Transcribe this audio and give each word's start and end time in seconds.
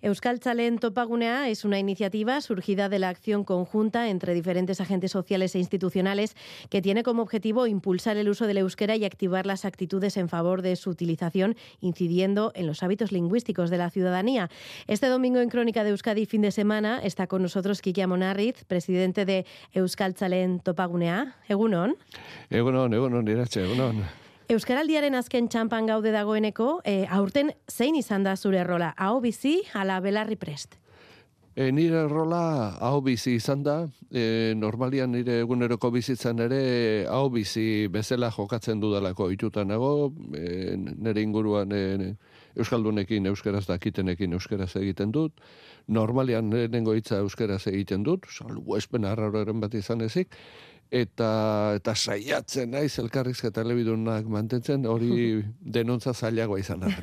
Euskal 0.00 0.38
Chalen 0.38 0.78
Topagunea 0.78 1.48
es 1.48 1.64
una 1.64 1.80
iniciativa 1.80 2.40
surgida 2.40 2.88
de 2.88 3.00
la 3.00 3.08
acción 3.08 3.42
conjunta 3.42 4.08
entre 4.08 4.32
diferentes 4.32 4.80
agentes 4.80 5.10
sociales 5.10 5.56
e 5.56 5.58
institucionales 5.58 6.36
que 6.70 6.80
tiene 6.80 7.02
como 7.02 7.22
objetivo 7.22 7.66
impulsar 7.66 8.16
el 8.16 8.28
uso 8.28 8.46
del 8.46 8.58
euskera 8.58 8.94
y 8.94 9.04
activar 9.04 9.44
las 9.44 9.64
actitudes 9.64 10.16
en 10.16 10.28
favor 10.28 10.62
de 10.62 10.76
su 10.76 10.90
utilización, 10.90 11.56
incidiendo 11.80 12.52
en 12.54 12.68
los 12.68 12.84
hábitos 12.84 13.10
lingüísticos 13.10 13.70
de 13.70 13.78
la 13.78 13.90
ciudadanía. 13.90 14.50
Este 14.86 15.08
domingo 15.08 15.40
en 15.40 15.48
Crónica 15.48 15.82
de 15.82 15.90
Euskadi, 15.90 16.26
fin 16.26 16.42
de 16.42 16.52
semana, 16.52 17.00
está 17.02 17.26
con 17.26 17.42
nosotros 17.42 17.82
Kiki 17.82 18.00
Amonarriz, 18.00 18.62
presidente 18.68 19.24
de 19.24 19.46
Euskal 19.72 20.14
Chalen 20.14 20.60
Topagunea. 20.60 21.34
Egunon. 21.48 21.96
Egunon, 22.50 22.94
egunon, 22.94 23.26
egunon. 23.28 24.27
Euskaraldiaren 24.48 25.12
azken 25.12 25.50
txampan 25.52 25.90
gaude 25.90 26.08
dagoeneko, 26.08 26.78
e, 26.88 27.02
aurten 27.12 27.50
zein 27.68 27.98
izan 27.98 28.22
da 28.24 28.32
zure 28.32 28.62
rola? 28.64 28.94
Hau 28.96 29.18
bizi, 29.20 29.58
ala 29.76 29.98
belarri 30.00 30.38
prest? 30.40 30.78
E, 31.52 31.66
nire 31.68 32.06
rola 32.08 32.40
hau 32.80 33.02
bizi 33.04 33.34
izan 33.36 33.60
da, 33.66 33.74
e, 34.08 34.54
normalian 34.56 35.12
nire 35.12 35.42
eguneroko 35.42 35.90
bizitzan 35.92 36.40
ere 36.46 36.62
hau 37.12 37.26
bizi 37.34 37.90
bezala 37.92 38.30
jokatzen 38.32 38.80
dudalako 38.80 39.28
itutan 39.34 39.68
nago, 39.68 40.14
e, 40.32 40.78
nire 40.80 41.26
inguruan 41.26 41.74
e, 41.76 42.14
Euskaldunekin, 42.58 43.26
Euskaraz 43.30 43.66
dakitenekin 43.68 44.32
Euskaraz 44.38 44.74
egiten 44.76 45.12
dut, 45.14 45.40
normalian 45.86 46.50
nengo 46.50 46.94
hitza 46.96 47.20
Euskaraz 47.22 47.66
egiten 47.70 48.02
dut, 48.06 48.26
salbu 48.30 48.76
espen 48.76 49.06
arraroren 49.08 49.60
bat 49.60 49.74
izan 49.74 50.02
ezik, 50.06 50.34
eta 50.90 51.30
eta 51.76 51.94
saiatzen 51.94 52.72
naiz 52.72 52.98
elkarrizketa 52.98 53.62
elebidunak 53.66 54.26
mantentzen 54.26 54.86
hori 54.86 55.42
denontza 55.78 56.14
zailagoa 56.14 56.60
izan 56.64 56.86
da. 56.86 56.94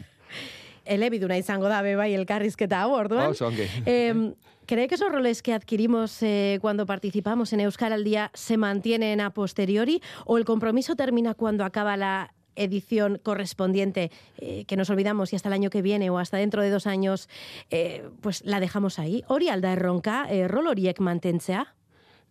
elebiduna 0.85 1.37
izango 1.37 1.69
da 1.69 1.81
bai 1.81 2.13
elkarrizketa 2.13 2.83
hau 2.83 2.93
orduan. 2.93 3.33
Oh, 3.33 3.51
eh, 3.85 4.33
¿Cree 4.65 4.87
que 4.87 4.95
esos 4.95 5.11
roles 5.11 5.43
que 5.43 5.53
adquirimos 5.53 6.23
eh, 6.23 6.57
cuando 6.59 6.87
participamos 6.87 7.53
en 7.53 7.59
Euskal 7.59 7.93
al 7.93 8.03
Día 8.03 8.31
se 8.33 8.57
mantienen 8.57 9.21
a 9.21 9.31
posteriori 9.31 10.01
o 10.25 10.39
el 10.39 10.45
compromiso 10.45 10.95
termina 10.95 11.35
cuando 11.35 11.65
acaba 11.65 11.97
la 11.97 12.33
edición 12.55 13.19
correspondiente 13.21 14.11
eh, 14.37 14.65
que 14.65 14.77
nos 14.77 14.89
olvidamos 14.89 15.33
y 15.33 15.35
hasta 15.35 15.49
el 15.49 15.53
año 15.53 15.69
que 15.69 15.81
viene 15.81 16.09
o 16.09 16.17
hasta 16.17 16.37
dentro 16.37 16.61
de 16.61 16.69
dos 16.69 16.87
años 16.87 17.29
eh, 17.69 18.07
pues 18.21 18.43
la 18.45 18.59
dejamos 18.59 18.99
ahí? 18.99 19.23
Hori 19.27 19.49
alda 19.49 19.73
erronka, 19.73 20.27
eh, 20.29 20.47
rol 20.47 20.67
horiek 20.67 20.99
mantentzea? 20.99 21.75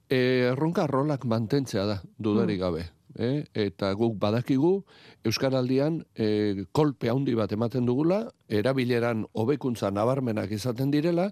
E, 0.08 0.50
erronka 0.53 0.86
rolak 0.86 1.25
mantentzea 1.25 1.84
da, 1.86 2.03
dudarik 2.19 2.58
mm. 2.58 2.62
gabe. 2.62 2.84
Eh? 3.14 3.47
Eta 3.55 3.92
guk 3.94 4.16
badakigu, 4.19 4.84
Euskaraldian 5.25 6.03
e, 6.19 6.66
kolpe 6.72 7.11
handi 7.11 7.34
bat 7.38 7.53
ematen 7.55 7.86
dugula, 7.86 8.25
erabileran 8.48 9.25
hobekuntza 9.33 9.91
nabarmenak 9.94 10.50
izaten 10.53 10.91
direla, 10.91 11.31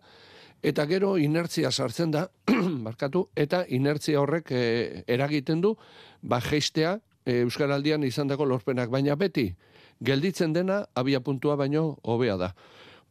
eta 0.63 0.87
gero 0.87 1.17
inertzia 1.19 1.73
sartzen 1.73 2.15
da, 2.15 2.29
markatu, 2.87 3.27
eta 3.35 3.65
inertzia 3.69 4.23
horrek 4.23 4.53
e, 4.55 4.63
eragiten 5.11 5.61
du, 5.61 5.75
ba 6.23 6.41
geistea 6.41 7.01
Euskaraldian 7.27 8.03
izan 8.05 8.29
dago 8.29 8.45
lorpenak, 8.45 8.91
baina 8.91 9.15
beti, 9.17 9.55
gelditzen 10.03 10.53
dena, 10.53 10.87
abia 10.95 11.21
puntua 11.21 11.57
baino 11.57 11.99
hobea 12.03 12.37
da. 12.37 12.55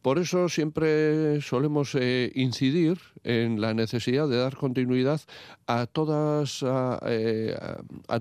Por 0.02 0.18
eso 0.18 0.50
siempre 0.50 1.42
solemos 1.42 1.94
eh, 1.94 2.32
incidir 2.34 2.98
en 3.24 3.62
la 3.62 3.76
necesidad 3.76 4.28
de 4.28 4.38
dar 4.38 4.56
continuidad 4.56 5.22
a 5.68 5.86
todas 5.86 6.64
a, 6.64 7.00
eh, 7.06 7.56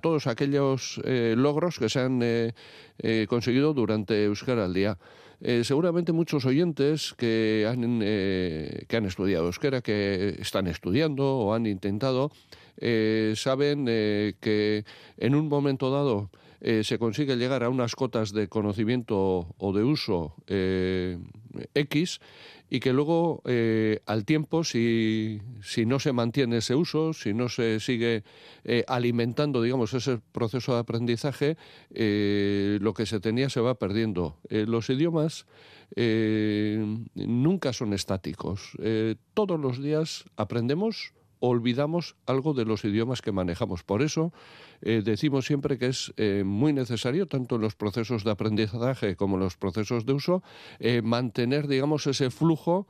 todos 0.02 0.26
aquellos 0.26 1.00
eh, 1.04 1.34
logros 1.38 1.78
que 1.78 1.88
se 1.88 2.00
han 2.00 2.20
conseguido 3.28 3.72
durante 3.72 4.24
Euskara 4.24 4.66
al 4.66 4.74
día. 4.74 4.98
seguramente 5.62 6.12
muchos 6.12 6.44
oyentes 6.44 7.14
que 7.16 7.66
han, 7.66 8.00
que 8.00 8.96
han 8.96 9.06
estudiado 9.06 9.46
euskera, 9.46 9.80
que 9.80 10.36
están 10.38 10.66
estudiando 10.66 11.24
o 11.24 11.54
han 11.54 11.64
intentado, 11.64 12.30
saben 13.36 13.84
que 13.86 14.84
en 15.18 15.34
un 15.34 15.48
momento 15.48 15.90
dado 15.90 16.30
eh, 16.62 16.84
se 16.84 16.98
consigue 16.98 17.36
llegar 17.36 17.64
a 17.64 17.70
unas 17.70 17.96
cotas 17.96 18.32
de 18.32 18.48
conocimiento 18.48 19.48
o 19.56 19.72
de 19.72 19.82
uso 19.82 20.34
eh, 20.46 21.18
X 21.72 22.20
y 22.68 22.80
que 22.80 22.92
luego 22.92 23.40
eh, 23.46 24.00
al 24.04 24.26
tiempo, 24.26 24.62
si, 24.62 25.40
si, 25.62 25.86
no 25.86 25.98
se 25.98 26.12
mantiene 26.12 26.58
ese 26.58 26.74
uso, 26.74 27.14
si 27.14 27.32
no 27.32 27.48
se 27.48 27.80
sigue 27.80 28.22
alimentando, 28.86 29.62
digamos, 29.62 29.94
ese 29.94 30.20
proceso 30.30 30.74
de 30.74 30.80
aprendizaje, 30.80 31.56
lo 31.90 32.94
que 32.94 33.06
se 33.06 33.18
tenía 33.18 33.48
se 33.48 33.60
va 33.60 33.74
perdiendo. 33.74 34.36
los 34.50 34.88
idiomas 34.88 35.46
nunca 37.16 37.72
son 37.72 37.92
estáticos. 37.92 38.76
todos 39.34 39.58
los 39.58 39.82
días 39.82 40.26
aprendemos 40.36 41.12
olvidamos 41.40 42.16
algo 42.26 42.54
de 42.54 42.64
los 42.64 42.84
idiomas 42.84 43.22
que 43.22 43.32
manejamos. 43.32 43.82
Por 43.82 44.02
eso 44.02 44.32
eh, 44.82 45.02
decimos 45.04 45.46
siempre 45.46 45.78
que 45.78 45.86
es 45.86 46.12
eh, 46.16 46.44
muy 46.44 46.72
necesario, 46.72 47.26
tanto 47.26 47.56
en 47.56 47.62
los 47.62 47.74
procesos 47.74 48.24
de 48.24 48.30
aprendizaje 48.30 49.16
como 49.16 49.36
en 49.36 49.40
los 49.40 49.56
procesos 49.56 50.06
de 50.06 50.12
uso, 50.12 50.42
eh, 50.78 51.02
mantener, 51.02 51.66
digamos, 51.66 52.06
ese 52.06 52.30
flujo 52.30 52.86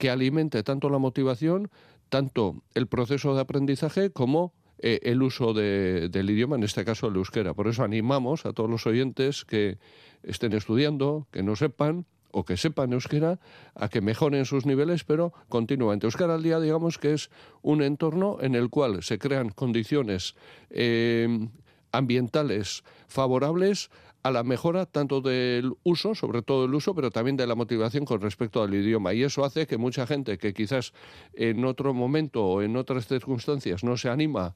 que 0.00 0.10
alimente 0.10 0.64
tanto 0.64 0.90
la 0.90 0.98
motivación, 0.98 1.70
tanto 2.08 2.64
el 2.74 2.88
proceso 2.88 3.36
de 3.36 3.42
aprendizaje 3.42 4.10
como 4.10 4.52
el 4.78 5.22
uso 5.22 5.54
del 5.54 6.30
idioma, 6.30 6.56
en 6.56 6.64
este 6.64 6.84
caso 6.84 7.06
el 7.06 7.14
euskera. 7.14 7.54
Por 7.54 7.68
eso 7.68 7.84
animamos 7.84 8.44
a 8.44 8.52
todos 8.52 8.68
los 8.68 8.88
oyentes 8.88 9.44
que 9.44 9.78
estén 10.24 10.52
estudiando, 10.52 11.28
que 11.30 11.44
no 11.44 11.54
sepan, 11.54 12.06
o 12.38 12.44
que 12.46 12.56
sepan 12.56 12.94
euskera 12.94 13.42
a 13.74 13.90
que 13.90 14.00
mejoren 14.00 14.46
sus 14.46 14.66
niveles, 14.66 15.02
pero 15.02 15.34
continuamente. 15.48 16.06
Euskara 16.06 16.34
al 16.34 16.42
día, 16.42 16.60
digamos 16.60 16.98
que 16.98 17.14
es 17.14 17.30
un 17.62 17.82
entorno 17.82 18.38
en 18.40 18.54
el 18.54 18.70
cual 18.70 19.02
se 19.02 19.18
crean 19.18 19.50
condiciones 19.50 20.36
eh, 20.70 21.48
ambientales 21.90 22.84
favorables 23.08 23.90
a 24.22 24.30
la 24.30 24.42
mejora 24.42 24.86
tanto 24.86 25.20
del 25.20 25.72
uso, 25.84 26.14
sobre 26.14 26.42
todo 26.42 26.64
el 26.64 26.74
uso, 26.74 26.94
pero 26.94 27.10
también 27.10 27.36
de 27.36 27.46
la 27.46 27.54
motivación 27.54 28.04
con 28.04 28.20
respecto 28.20 28.62
al 28.62 28.74
idioma. 28.74 29.14
Y 29.14 29.22
eso 29.22 29.44
hace 29.44 29.66
que 29.66 29.78
mucha 29.78 30.06
gente 30.06 30.38
que 30.38 30.52
quizás 30.52 30.92
en 31.34 31.64
otro 31.64 31.94
momento 31.94 32.44
o 32.44 32.62
en 32.62 32.76
otras 32.76 33.06
circunstancias 33.06 33.84
no 33.84 33.96
se 33.96 34.08
anima 34.10 34.54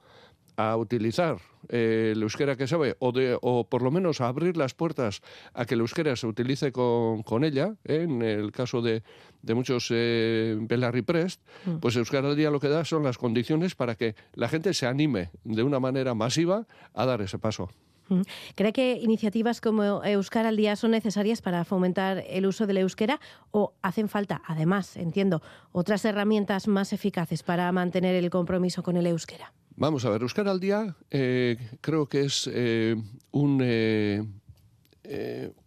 a 0.57 0.77
utilizar 0.77 1.39
eh, 1.69 2.13
el 2.15 2.23
euskera 2.23 2.57
que 2.57 2.67
sabe 2.67 2.97
o, 2.99 3.13
de, 3.13 3.39
o 3.41 3.65
por 3.69 3.83
lo 3.83 3.91
menos 3.91 4.21
a 4.21 4.29
abrir 4.29 4.57
las 4.57 4.75
puertas 4.75 5.23
a 5.55 5.65
que 5.65 5.75
el 5.75 5.81
euskera 5.81 6.17
se 6.17 6.27
utilice 6.27 6.73
con, 6.73 7.23
con 7.23 7.45
ella, 7.45 7.75
¿eh? 7.85 8.03
en 8.03 8.23
el 8.23 8.53
caso 8.53 8.83
de, 8.83 9.03
de 9.43 9.55
muchos 9.55 9.89
eh, 9.91 10.57
Belarri 10.61 11.03
Prest, 11.03 11.41
mm. 11.67 11.77
pues 11.77 11.97
Euskara 11.97 12.29
al 12.29 12.37
día 12.37 12.51
lo 12.51 12.61
que 12.61 12.69
da 12.69 12.85
son 12.85 13.03
las 13.05 13.19
condiciones 13.19 13.75
para 13.75 13.95
que 13.95 14.15
la 14.35 14.49
gente 14.49 14.75
se 14.75 14.87
anime 14.87 15.31
de 15.45 15.63
una 15.63 15.81
manera 15.81 16.15
masiva 16.15 16.67
a 16.95 17.07
dar 17.07 17.21
ese 17.23 17.39
paso. 17.39 17.71
Mm. 18.09 18.23
¿Cree 18.55 18.73
que 18.73 18.99
iniciativas 19.01 19.61
como 19.61 20.05
Euskara 20.05 20.49
al 20.49 20.57
Día 20.57 20.77
son 20.77 20.91
necesarias 20.91 21.41
para 21.43 21.65
fomentar 21.65 22.25
el 22.29 22.47
uso 22.47 22.67
del 22.67 22.79
euskera 22.79 23.21
o 23.51 23.75
hacen 23.83 24.09
falta, 24.09 24.43
además, 24.47 24.97
entiendo, 24.97 25.43
otras 25.73 26.05
herramientas 26.05 26.69
más 26.69 26.93
eficaces 26.93 27.43
para 27.43 27.71
mantener 27.73 28.15
el 28.15 28.31
compromiso 28.31 28.83
con 28.83 28.97
el 28.97 29.07
euskera? 29.07 29.53
Vamos 29.82 30.04
a 30.04 30.10
ver, 30.10 30.22
Euskara 30.22 30.53
al 30.53 30.60
Día 30.60 30.94
eh, 31.10 31.56
creo 31.81 32.06
que 32.06 32.20
es 32.20 32.48
eh, 32.53 32.94
un, 33.32 33.59
eh, 33.65 34.22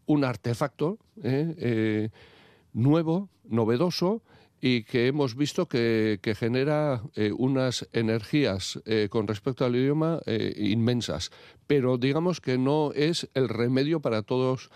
un 0.05 0.23
artefacto 0.23 0.99
nuevo, 2.71 3.29
novedoso, 3.43 4.23
y 4.61 4.83
que 4.83 5.07
hemos 5.07 5.35
visto 5.35 5.67
que, 5.67 6.19
que 6.21 6.33
genera 6.33 7.03
unas 7.37 7.89
energías 7.91 8.79
con 9.09 9.27
respecto 9.27 9.65
al 9.65 9.75
idioma 9.75 10.21
inmensas. 10.55 11.29
Pero 11.67 11.97
digamos 11.97 12.39
que 12.39 12.57
no 12.57 12.93
es 12.93 13.29
el 13.33 13.49
remedio 13.49 13.99
para 13.99 14.21
todos 14.21 14.69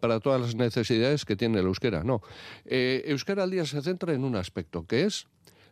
para 0.00 0.18
todas 0.18 0.40
las 0.40 0.56
necesidades 0.56 1.24
que 1.24 1.36
tiene 1.36 1.60
el 1.60 1.66
euskera. 1.66 2.02
No. 2.02 2.22
euskera 2.64 3.44
al 3.44 3.52
día 3.52 3.64
se 3.66 3.80
centra 3.82 4.14
en 4.14 4.24
un 4.24 4.34
aspecto, 4.34 4.84
que 4.84 5.04
es 5.04 5.28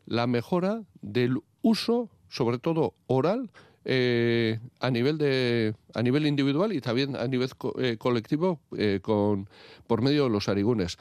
la 0.07 0.29
mejora 0.29 0.85
del 1.03 1.41
uso 1.63 2.11
sobre 2.29 2.59
todo 2.59 2.95
oral, 3.07 3.51
eh, 3.85 4.59
a 4.81 4.91
nivel 4.91 5.17
de 5.17 5.75
a 5.95 6.03
nivel 6.03 6.27
individual 6.27 6.73
y 6.73 6.81
también 6.81 7.17
a 7.17 7.27
nivel 7.27 7.49
eh, 7.79 7.97
colectivo 7.97 8.61
eh, 8.77 9.01
con 9.01 9.49
por 9.87 10.03
medio 10.03 10.25
de 10.25 10.31
los 10.31 10.49
arigunes. 10.49 10.99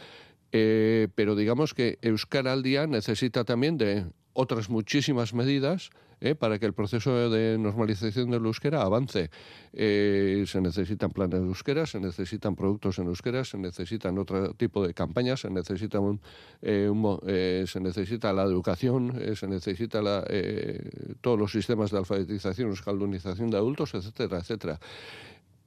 pero 0.50 1.36
digamos 1.36 1.74
que 1.74 2.00
Euskara 2.02 2.54
al 2.54 2.64
día 2.64 2.88
necesita 2.88 3.44
también 3.44 3.78
de 3.78 4.06
otras 4.38 4.70
muchísimas 4.70 5.34
medidas 5.34 5.90
¿eh? 6.22 6.36
para 6.36 6.60
que 6.60 6.68
el 6.68 6.74
proceso 6.74 7.30
de 7.32 7.58
normalización 7.58 8.30
del 8.30 8.46
euskera 8.46 8.84
avance. 8.84 9.32
Eh, 9.74 10.44
se 10.46 10.62
necesitan 10.62 11.10
planes 11.10 11.42
de 11.42 11.48
euskera, 11.48 11.88
se 11.88 12.00
necesitan 12.00 12.56
productos 12.56 13.00
en 13.00 13.08
euskera, 13.08 13.44
se 13.44 13.58
necesitan 13.58 14.18
otro 14.20 14.54
tipo 14.54 14.86
de 14.86 14.94
campañas, 14.94 15.40
se 15.42 15.50
necesita, 15.50 16.00
un, 16.00 16.22
eh, 16.62 17.66
se 17.68 17.80
necesita 17.80 18.32
la 18.32 18.44
educación, 18.44 19.20
se 19.36 19.48
necesita 19.48 20.04
la, 20.04 20.24
todos 21.22 21.40
los 21.40 21.52
sistemas 21.52 21.90
de 21.90 21.98
alfabetización, 21.98 22.72
escaldunización 22.72 23.50
de 23.50 23.58
adultos, 23.58 23.96
etcétera, 23.96 24.38
etcétera. 24.38 24.80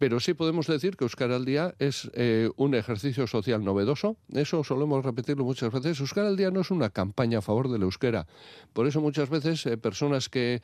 Pero 0.01 0.19
sí 0.19 0.33
podemos 0.33 0.67
decir 0.67 0.97
que 0.97 1.05
Euskara 1.05 1.37
al 1.37 1.45
Día 1.45 1.75
es 1.79 2.11
eh, 2.15 2.49
un 2.57 2.75
ejercicio 2.75 3.27
social 3.27 3.63
novedoso. 3.63 4.17
Eso 4.33 4.65
solemos 4.65 5.05
repetirlo 5.05 5.45
muchas 5.45 5.71
veces. 5.71 6.01
Euskara 6.01 6.29
al 6.29 6.39
Día 6.39 6.51
no 6.51 6.63
es 6.63 6.71
una 6.71 6.89
campaña 6.89 7.41
a 7.41 7.43
favor 7.43 7.71
del 7.71 7.83
euskera. 7.83 8.27
Por 8.73 8.87
eso 8.87 9.03
muchas 9.03 9.29
veces 9.29 9.67
eh, 9.67 9.77
personas 9.77 10.31
que, 10.31 10.63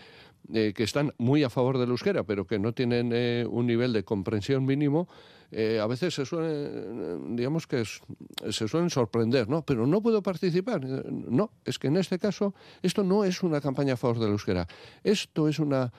eh, 0.54 0.72
que 0.74 0.82
están 0.82 1.12
muy 1.18 1.42
a 1.42 1.50
favor 1.50 1.76
del 1.76 1.90
euskera, 1.90 2.24
pero 2.24 2.46
que 2.46 2.58
no 2.58 2.72
tienen 2.72 3.12
un 3.46 3.66
nivel 3.66 3.92
de 3.92 4.04
comprensión 4.04 4.64
mínimo, 4.64 5.06
a 5.52 5.86
veces 5.86 6.14
se 6.14 6.24
suelen, 6.24 7.36
digamos 7.36 7.66
que 7.66 7.84
se 7.84 8.68
suelen 8.68 8.88
sorprender, 8.88 9.50
¿no? 9.50 9.62
Pero 9.66 9.86
no 9.86 10.00
puedo 10.00 10.22
participar. 10.22 10.82
No, 10.82 11.52
es 11.66 11.78
que 11.78 11.88
en 11.88 11.98
este 11.98 12.18
caso 12.18 12.54
esto 12.82 13.04
no 13.04 13.22
es 13.22 13.42
una 13.42 13.60
campaña 13.60 13.94
a 13.94 13.96
favor 13.98 14.18
del 14.18 14.30
euskera. 14.30 14.66
Esto 15.04 15.46
es 15.46 15.58
una 15.58 15.92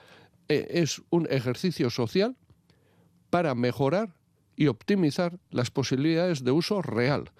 es 0.48 1.02
un 1.10 1.28
ejercicio 1.30 1.88
social 1.90 2.34
para 3.30 3.54
mejorar 3.54 4.14
y 4.56 4.66
optimizar 4.66 5.38
las 5.50 5.70
posibilidades 5.70 6.42
de 6.42 6.50
uso 6.50 6.82
real. 6.82 7.30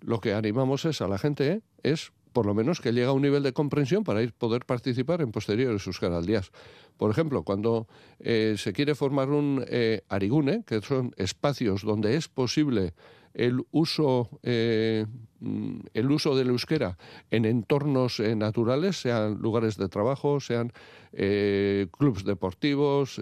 Lo 0.00 0.20
que 0.20 0.34
animamos 0.34 0.84
es 0.84 1.00
a 1.00 1.08
la 1.08 1.18
gente 1.18 1.48
¿eh? 1.48 1.60
es 1.82 2.12
por 2.34 2.44
lo 2.44 2.52
menos 2.52 2.82
que 2.82 2.92
llegue 2.92 3.06
a 3.06 3.12
un 3.12 3.22
nivel 3.22 3.42
de 3.42 3.54
comprensión 3.54 4.04
para 4.04 4.22
ir 4.22 4.34
poder 4.34 4.66
participar 4.66 5.22
en 5.22 5.32
posteriores 5.32 5.80
sus 5.80 5.98
canaldías. 5.98 6.52
Por 6.98 7.10
ejemplo, 7.10 7.44
cuando 7.44 7.88
eh, 8.18 8.56
se 8.58 8.74
quiere 8.74 8.94
formar 8.94 9.30
un 9.30 9.64
eh, 9.66 10.02
arigune, 10.10 10.62
que 10.66 10.82
son 10.82 11.14
espacios 11.16 11.80
donde 11.80 12.14
es 12.14 12.28
posible 12.28 12.92
el 13.32 13.62
uso, 13.70 14.28
mm, 14.42 15.80
el 15.94 16.10
uso 16.10 16.36
del 16.36 16.48
euskera 16.48 16.98
en 17.30 17.46
entornos 17.46 18.20
naturales, 18.20 19.00
sean 19.00 19.38
lugares 19.40 19.78
de 19.78 19.88
trabajo, 19.88 20.38
sean 20.40 20.72
clubes 21.10 22.24
deportivos, 22.24 23.18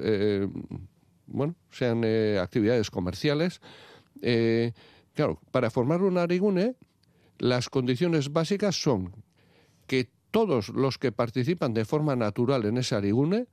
bueno, 1.27 1.55
sean 1.71 2.03
eh, 2.05 2.39
actividades 2.41 2.91
comerciales. 2.91 3.61
Eh, 4.23 4.73
claro, 5.15 5.41
para 5.51 5.71
formar 5.71 6.03
un 6.03 6.19
arigune, 6.19 6.77
las 7.39 7.69
condiciones 7.69 8.33
básicas 8.33 8.81
son 8.81 9.15
que 9.87 10.11
todos 10.31 10.69
los 10.71 10.99
que 10.99 11.13
participan 11.13 11.75
de 11.75 11.85
forma 11.85 12.17
natural 12.17 12.65
en 12.65 12.79
ese 12.79 12.95
arigune, 12.95 13.47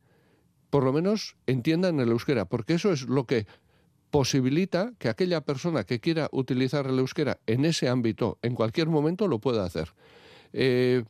por 0.69 0.83
lo 0.83 0.93
menos 0.93 1.35
entiendan 1.45 1.99
el 1.99 2.09
euskera, 2.09 2.45
porque 2.45 2.73
eso 2.73 2.91
es 2.91 3.03
lo 3.03 3.25
que 3.25 3.45
posibilita 4.09 4.93
que 4.97 5.09
aquella 5.09 5.41
persona 5.41 5.83
que 5.85 5.99
quiera 5.99 6.29
utilizar 6.31 6.85
el 6.87 6.99
euskera 6.99 7.39
en 7.47 7.65
ese 7.65 7.87
ámbito, 7.87 8.37
en 8.41 8.55
cualquier 8.55 8.87
momento, 8.87 9.27
lo 9.27 9.39
pueda 9.39 9.63
hacer. 9.63 9.93
Eh, 10.53 11.03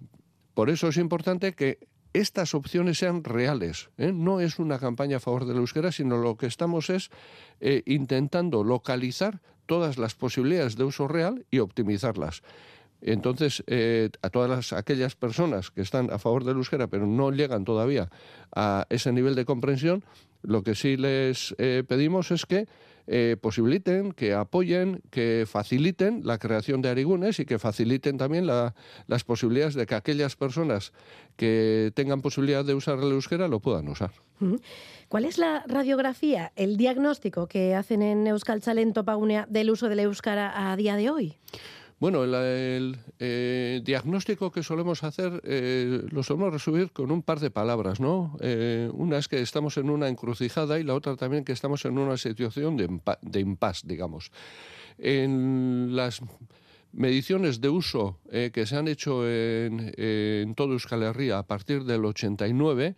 por 0.53 0.69
eso 0.69 0.89
es 0.89 0.97
importante 0.97 1.53
que 1.53 1.79
estas 2.13 2.53
opciones 2.53 2.97
sean 2.97 3.23
reales. 3.23 3.89
¿eh? 3.97 4.11
No 4.13 4.39
es 4.39 4.59
una 4.59 4.79
campaña 4.79 5.17
a 5.17 5.19
favor 5.21 5.45
de 5.45 5.53
la 5.53 5.59
euskera, 5.59 5.91
sino 5.91 6.17
lo 6.17 6.37
que 6.37 6.47
estamos 6.47 6.89
es 6.89 7.09
eh, 7.59 7.83
intentando 7.85 8.63
localizar 8.63 9.41
todas 9.65 9.97
las 9.97 10.15
posibilidades 10.15 10.75
de 10.75 10.83
uso 10.83 11.07
real 11.07 11.45
y 11.49 11.59
optimizarlas. 11.59 12.43
Entonces, 13.01 13.63
eh, 13.67 14.09
a 14.21 14.29
todas 14.29 14.73
aquellas 14.73 15.15
personas 15.15 15.71
que 15.71 15.81
están 15.81 16.11
a 16.11 16.19
favor 16.19 16.43
de 16.43 16.51
la 16.51 16.57
euskera, 16.57 16.87
pero 16.87 17.07
no 17.07 17.31
llegan 17.31 17.65
todavía 17.65 18.09
a 18.55 18.85
ese 18.89 19.11
nivel 19.11 19.35
de 19.35 19.45
comprensión, 19.45 20.03
lo 20.43 20.63
que 20.63 20.75
sí 20.75 20.97
les 20.97 21.55
pedimos 21.87 22.31
es 22.31 22.47
que 22.47 22.67
eh, 23.07 23.35
posibiliten, 23.41 24.13
que 24.13 24.33
apoyen, 24.33 25.01
que 25.09 25.45
faciliten 25.45 26.21
la 26.23 26.37
creación 26.37 26.81
de 26.81 26.89
arigunes 26.89 27.39
y 27.39 27.45
que 27.45 27.57
faciliten 27.57 28.17
también 28.17 28.45
las 28.45 29.23
posibilidades 29.25 29.73
de 29.73 29.85
que 29.85 29.95
aquellas 29.95 30.35
personas 30.35 30.93
que 31.35 31.91
tengan 31.95 32.21
posibilidad 32.21 32.63
de 32.63 32.75
usar 32.75 32.99
el 32.99 33.11
euskera 33.11 33.47
lo 33.47 33.59
puedan 33.59 33.87
usar. 33.87 34.11
¿Cuál 35.09 35.25
es 35.25 35.37
la 35.37 35.63
radiografía, 35.67 36.51
el 36.55 36.77
diagnóstico 36.77 37.47
que 37.47 37.75
hacen 37.75 38.01
en 38.01 38.27
Euskal 38.27 38.61
Talento 38.61 39.03
Pagunea 39.03 39.45
del 39.49 39.71
uso 39.71 39.89
del 39.89 39.99
euskara 39.99 40.71
a 40.71 40.75
día 40.75 40.95
de 40.95 41.09
hoy? 41.09 41.35
Bueno, 42.01 42.23
el, 42.23 42.97
eh, 43.19 43.79
diagnóstico 43.83 44.51
que 44.51 44.63
solemos 44.63 45.03
hacer 45.03 45.39
eh, 45.45 46.01
lo 46.09 46.23
solemos 46.23 46.51
resumir 46.51 46.91
con 46.91 47.11
un 47.11 47.21
par 47.21 47.39
de 47.39 47.51
palabras, 47.51 47.99
¿no? 47.99 48.35
Eh, 48.41 48.89
una 48.91 49.19
es 49.19 49.27
que 49.27 49.39
estamos 49.39 49.77
en 49.77 49.87
una 49.87 50.09
encrucijada 50.09 50.79
y 50.79 50.83
la 50.83 50.95
otra 50.95 51.15
también 51.15 51.45
que 51.45 51.51
estamos 51.51 51.85
en 51.85 51.99
una 51.99 52.17
situación 52.17 52.75
de, 52.75 53.39
impasse, 53.39 53.85
digamos. 53.85 54.31
En 54.97 55.95
las 55.95 56.21
mediciones 56.91 57.61
de 57.61 57.69
uso 57.69 58.17
que 58.31 58.65
se 58.65 58.75
han 58.75 58.87
hecho 58.87 59.29
en, 59.29 59.93
en 59.95 60.55
todo 60.55 60.73
Euskal 60.73 61.03
Herria 61.03 61.37
a 61.37 61.45
partir 61.45 61.83
del 61.83 62.03
89 62.03 62.95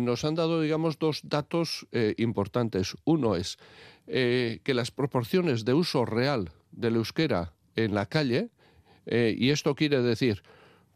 nos 0.00 0.24
han 0.24 0.36
dado, 0.36 0.60
digamos, 0.60 1.00
dos 1.00 1.22
datos 1.24 1.88
importantes. 2.16 2.96
Uno 3.04 3.34
es 3.34 3.58
que 4.06 4.72
las 4.74 4.92
proporciones 4.92 5.64
de 5.64 5.74
uso 5.74 6.04
real 6.06 6.52
del 6.70 6.96
euskera 6.96 7.52
en 7.84 7.94
la 7.94 8.06
calle, 8.06 8.50
eh, 9.06 9.34
y 9.38 9.50
esto 9.50 9.74
quiere 9.74 10.02
decir 10.02 10.42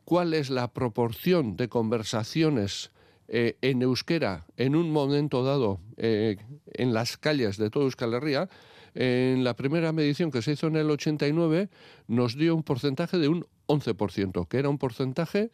cuál 0.04 0.34
es 0.34 0.50
la 0.50 0.72
proporción 0.72 1.56
de 1.56 1.68
conversaciones 1.68 2.90
eh, 3.28 3.56
en 3.62 3.82
euskera 3.82 4.46
en 4.56 4.74
un 4.76 4.90
momento 4.90 5.44
dado 5.44 5.80
eh, 5.96 6.36
en 6.74 6.92
las 6.92 7.16
calles 7.16 7.56
de 7.56 7.70
toda 7.70 7.86
Euskal 7.86 8.14
Herria, 8.14 8.48
en 8.94 9.42
la 9.44 9.54
primera 9.54 9.92
medición 9.92 10.30
que 10.30 10.42
se 10.42 10.52
hizo 10.52 10.66
en 10.66 10.76
el 10.76 10.90
89 10.90 11.70
nos 12.08 12.36
dio 12.36 12.54
un 12.54 12.62
porcentaje 12.62 13.16
de 13.16 13.28
un 13.28 13.46
11%, 13.68 14.48
que 14.48 14.58
era 14.58 14.68
un 14.68 14.76
porcentaje 14.76 15.50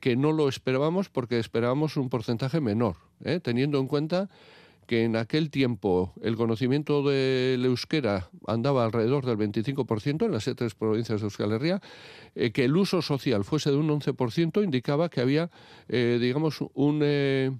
que 0.00 0.16
no 0.16 0.32
lo 0.32 0.48
esperábamos 0.48 1.08
porque 1.08 1.38
esperábamos 1.38 1.96
un 1.96 2.08
porcentaje 2.08 2.60
menor, 2.60 2.96
teniendo 3.42 3.78
en 3.80 3.88
cuenta 3.88 4.30
que 4.92 5.04
en 5.04 5.16
aquel 5.16 5.48
tiempo 5.48 6.12
el 6.20 6.36
conocimiento 6.36 7.02
del 7.02 7.64
euskera 7.64 8.28
andaba 8.46 8.84
alrededor 8.84 9.24
del 9.24 9.38
25% 9.38 10.26
en 10.26 10.32
las 10.32 10.44
tres 10.54 10.74
provincias 10.74 11.22
de 11.22 11.28
Euskal 11.28 11.50
Herria, 11.52 11.80
eh, 12.34 12.52
que 12.52 12.66
el 12.66 12.76
uso 12.76 13.00
social 13.00 13.42
fuese 13.42 13.70
de 13.70 13.78
un 13.78 13.88
11% 13.88 14.62
indicaba 14.62 15.08
que 15.08 15.22
había, 15.22 15.50
eh, 15.88 16.18
digamos, 16.20 16.58
un... 16.74 17.00
Eh, 17.02 17.52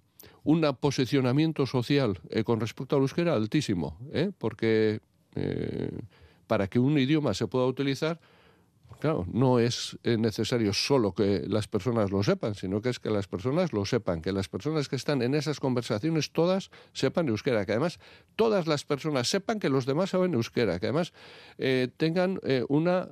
un 0.44 0.60
posicionamiento 0.80 1.66
social 1.66 2.20
con 2.44 2.58
respecto 2.58 2.96
al 2.96 3.02
euskera 3.02 3.34
altísimo, 3.34 3.96
porque 4.38 5.00
para 6.48 6.66
que 6.66 6.80
un 6.80 6.98
idioma 6.98 7.32
se 7.32 7.46
pueda 7.46 7.66
utilizar 7.66 8.18
Claro, 9.02 9.26
no 9.32 9.58
es 9.58 9.98
eh, 10.04 10.16
necesario 10.16 10.72
solo 10.72 11.12
que 11.12 11.42
las 11.48 11.66
personas 11.66 12.12
lo 12.12 12.22
sepan, 12.22 12.54
sino 12.54 12.80
que 12.80 12.90
es 12.90 13.00
que 13.00 13.10
las 13.10 13.26
personas 13.26 13.72
lo 13.72 13.84
sepan, 13.84 14.22
que 14.22 14.30
las 14.30 14.48
personas 14.48 14.88
que 14.88 14.94
están 14.94 15.22
en 15.22 15.34
esas 15.34 15.58
conversaciones 15.58 16.30
todas 16.30 16.70
sepan 16.92 17.26
euskera, 17.26 17.66
que 17.66 17.72
además 17.72 17.98
todas 18.36 18.68
las 18.68 18.84
personas 18.84 19.26
sepan 19.26 19.58
que 19.58 19.70
los 19.70 19.86
demás 19.86 20.10
saben 20.10 20.34
euskera, 20.34 20.78
que 20.78 20.86
además 20.86 21.12
eh, 21.58 21.88
tengan 21.96 22.38
eh, 22.44 22.64
una 22.68 23.08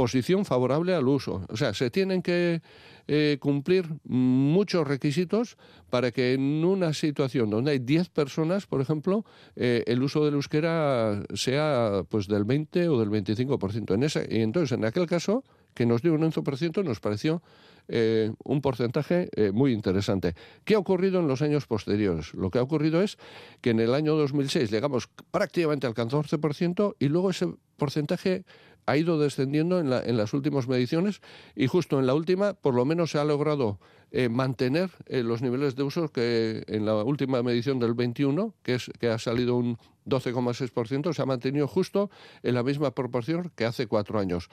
posición 0.00 0.46
favorable 0.46 0.94
al 0.94 1.06
uso. 1.06 1.44
O 1.50 1.58
sea, 1.58 1.74
se 1.74 1.90
tienen 1.90 2.22
que 2.22 2.62
eh, 3.06 3.36
cumplir 3.38 3.84
muchos 4.04 4.88
requisitos 4.88 5.58
para 5.90 6.10
que 6.10 6.32
en 6.32 6.64
una 6.64 6.94
situación 6.94 7.50
donde 7.50 7.72
hay 7.72 7.80
10 7.80 8.08
personas, 8.08 8.64
por 8.64 8.80
ejemplo, 8.80 9.26
eh, 9.56 9.84
el 9.86 10.02
uso 10.02 10.24
del 10.24 10.32
euskera 10.36 11.22
sea 11.34 12.02
pues 12.08 12.28
del 12.28 12.44
20 12.44 12.88
o 12.88 12.98
del 12.98 13.10
25%. 13.10 13.92
En 13.92 14.04
ese, 14.04 14.26
y 14.30 14.40
entonces, 14.40 14.72
en 14.72 14.86
aquel 14.86 15.04
caso, 15.04 15.44
que 15.74 15.84
nos 15.84 16.00
dio 16.00 16.14
un 16.14 16.22
11%, 16.22 16.82
nos 16.82 16.98
pareció 17.00 17.42
eh, 17.88 18.32
un 18.42 18.62
porcentaje 18.62 19.28
muy 19.52 19.74
interesante. 19.74 20.34
¿Qué 20.64 20.76
ha 20.76 20.78
ocurrido 20.78 21.20
en 21.20 21.28
los 21.28 21.42
años 21.42 21.66
posteriores? 21.66 22.32
Lo 22.32 22.50
que 22.50 22.58
ha 22.58 22.62
ocurrido 22.62 23.02
es 23.02 23.18
que 23.60 23.70
en 23.70 23.80
el 23.80 23.92
año 23.92 24.16
2006 24.16 24.70
llegamos 24.70 25.10
prácticamente 25.30 25.86
al 25.86 25.92
14% 25.92 26.96
y 26.98 27.08
luego 27.08 27.28
ese 27.28 27.48
porcentaje 27.76 28.44
ha 28.86 28.96
ido 28.96 29.18
descendiendo 29.18 29.78
en, 29.78 29.90
la, 29.90 30.02
en, 30.02 30.16
las 30.16 30.32
últimas 30.34 30.68
mediciones 30.68 31.20
y 31.54 31.66
justo 31.66 31.98
en 31.98 32.06
la 32.06 32.14
última 32.14 32.54
por 32.54 32.74
lo 32.74 32.84
menos 32.84 33.10
se 33.10 33.18
ha 33.18 33.24
logrado 33.24 33.78
eh, 34.12 34.28
mantener 34.28 34.90
eh, 35.06 35.22
los 35.22 35.40
niveles 35.40 35.76
de 35.76 35.84
uso 35.84 36.10
que 36.10 36.64
en 36.66 36.84
la 36.84 37.04
última 37.04 37.44
medición 37.44 37.78
del 37.78 37.94
21, 37.94 38.54
que, 38.64 38.74
es, 38.74 38.90
que 38.98 39.08
ha 39.08 39.18
salido 39.18 39.54
un 39.54 39.78
12,6%, 40.04 41.12
se 41.12 41.22
ha 41.22 41.26
mantenido 41.26 41.68
justo 41.68 42.10
en 42.42 42.56
la 42.56 42.64
misma 42.64 42.90
proporción 42.92 43.52
que 43.54 43.64
hace 43.64 43.86
cuatro 43.86 44.18
años. 44.18 44.48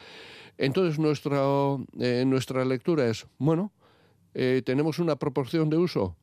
Entonces 0.60 1.00
nuestra, 1.00 1.42
eh, 2.00 2.24
nuestra 2.28 2.66
lectura 2.66 3.08
es, 3.08 3.26
bueno, 3.40 3.72
tenemos 4.66 5.00
una 5.00 5.16
proporción 5.16 5.68
de 5.72 5.78
uso 5.78 6.16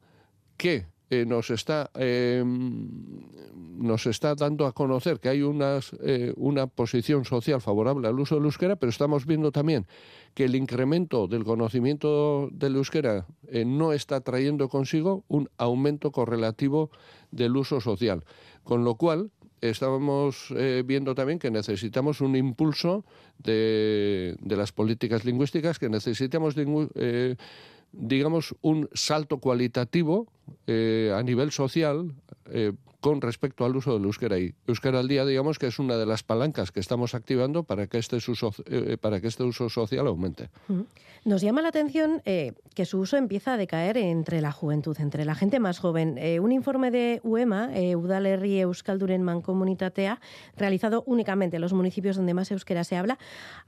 que 0.57 0.87
nos, 1.27 1.51
está, 1.51 1.91
em, 1.97 2.89
nos 3.77 4.07
está 4.07 4.35
dando 4.35 4.67
a 4.67 4.73
conocer 4.73 5.21
que 5.21 5.29
hay 5.29 5.43
eh, 5.43 6.33
una 6.37 6.67
posición 6.67 7.25
social 7.25 7.61
favorable 7.61 8.09
al 8.09 8.19
uso 8.19 8.37
del 8.37 8.45
euskera, 8.45 8.77
pero 8.77 8.91
estamos 8.91 9.27
viendo 9.27 9.53
también 9.53 9.87
que 10.35 10.45
el 10.45 10.55
incremento 10.55 11.29
del 11.29 11.45
conocimiento 11.45 12.49
del 12.53 12.77
euskera 12.77 13.27
eh, 13.49 13.65
no 13.65 13.93
está 13.93 14.21
trayendo 14.21 14.69
consigo 14.69 15.25
un 15.29 15.49
aumento 15.59 16.13
correlativo 16.13 16.91
del 17.31 17.57
uso 17.57 17.81
social. 17.81 18.25
Con 18.63 18.85
lo 18.85 18.95
cual, 18.95 19.31
estamos 19.61 20.53
viendo 20.85 21.15
también 21.15 21.39
que 21.39 21.51
necesitamos 21.51 22.21
un 22.21 22.37
impulso 22.37 23.05
de, 23.39 24.37
de 24.41 24.57
las 24.57 24.73
políticas 24.73 25.25
lingüísticas, 25.25 25.79
que 25.79 25.89
necesitamos, 25.89 26.55
digamos, 27.97 28.55
un 28.61 28.89
salto 28.93 29.39
cualitativo 29.39 30.27
eh, 30.67 31.13
a 31.15 31.23
nivel 31.23 31.53
social 31.53 32.13
eh, 32.51 32.73
con 33.05 33.21
respecto 33.21 33.67
al 33.67 33.77
uso 33.77 33.93
del 33.93 34.05
euskera. 34.05 34.39
Y 34.39 34.55
euskera 34.67 35.01
al 35.01 35.09
día, 35.09 35.27
digamos 35.27 35.59
que 35.59 35.67
es 35.67 35.79
una 35.79 35.99
de 35.99 36.07
las 36.07 36.23
palancas 36.23 36.73
que 36.73 36.81
estamos 36.81 37.15
activando 37.15 37.63
para 37.63 37.87
que 37.87 37.99
este 37.99 38.17
uso, 38.17 38.55
eh, 38.65 38.97
para 38.99 39.21
que 39.21 39.27
este 39.27 39.43
uso 39.43 39.69
social 39.69 40.07
aumente. 40.07 40.49
Nos 41.27 41.43
llama 41.43 41.61
la 41.61 41.69
atención 41.69 42.23
eh, 42.25 42.53
que 42.75 42.87
su 42.87 42.99
uso 42.99 43.19
empieza 43.19 43.55
a 43.55 43.57
decaer 43.59 43.99
entre 43.99 44.41
la 44.41 44.53
juventud, 44.53 44.97
entre 45.01 45.27
la 45.27 45.35
gente 45.35 45.61
más 45.61 45.81
joven. 45.81 46.17
Eh, 46.17 46.41
un 46.41 46.51
informe 46.51 46.91
de 46.91 47.21
UEMA, 47.25 47.71
Udalerri 47.95 48.61
Euskalduren 48.61 49.23
Mancomunitatea, 49.23 50.21
realizado 50.57 51.03
únicamente 51.07 51.57
en 51.57 51.63
los 51.63 51.75
municipios 51.75 52.17
donde 52.17 52.33
más 52.33 52.51
euskera 52.51 52.85
se 52.85 52.97
habla, 52.97 53.19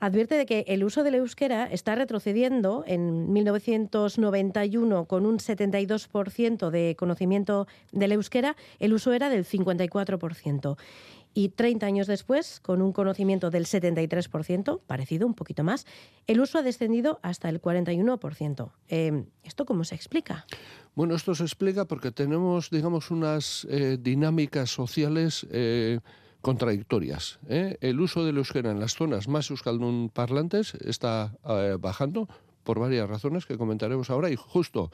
advierte 0.00 0.36
de 0.36 0.46
que 0.46 0.64
el 0.68 0.82
uso 0.82 1.02
del 1.02 1.14
euskera 1.14 1.66
está 1.66 1.94
retrocediendo 1.94 2.84
en 2.86 3.30
1991 3.32 5.04
con 5.04 5.26
un 5.26 5.38
72% 5.38 6.70
de 6.70 6.96
conocimiento 6.98 7.66
del 7.92 8.12
euskera. 8.12 8.56
El 8.78 8.94
uso 8.94 9.12
era 9.12 9.25
del 9.28 9.44
54%. 9.44 10.76
Y 11.38 11.50
30 11.50 11.84
años 11.84 12.06
después, 12.06 12.60
con 12.60 12.80
un 12.80 12.94
conocimiento 12.94 13.50
del 13.50 13.66
73%, 13.66 14.80
parecido 14.86 15.26
un 15.26 15.34
poquito 15.34 15.64
más, 15.64 15.84
el 16.26 16.40
uso 16.40 16.56
ha 16.56 16.62
descendido 16.62 17.20
hasta 17.22 17.50
el 17.50 17.60
41%. 17.60 18.70
Eh, 18.88 19.24
¿Esto 19.44 19.66
cómo 19.66 19.84
se 19.84 19.94
explica? 19.94 20.46
Bueno, 20.94 21.14
esto 21.14 21.34
se 21.34 21.42
explica 21.42 21.84
porque 21.84 22.10
tenemos, 22.10 22.70
digamos, 22.70 23.10
unas 23.10 23.66
eh, 23.68 23.98
dinámicas 24.00 24.70
sociales 24.70 25.46
eh, 25.50 26.00
contradictorias. 26.40 27.38
El 27.48 28.00
uso 28.00 28.24
del 28.24 28.38
euskera 28.38 28.70
en 28.70 28.80
las 28.80 28.94
zonas 28.94 29.28
más 29.28 29.50
euskaldun 29.50 30.08
parlantes 30.08 30.72
está 30.76 31.36
bajando, 31.80 32.28
por 32.66 32.80
varias 32.80 33.08
razones 33.08 33.46
que 33.46 33.56
comentaremos 33.56 34.10
ahora 34.10 34.28
y 34.28 34.36
justo 34.36 34.90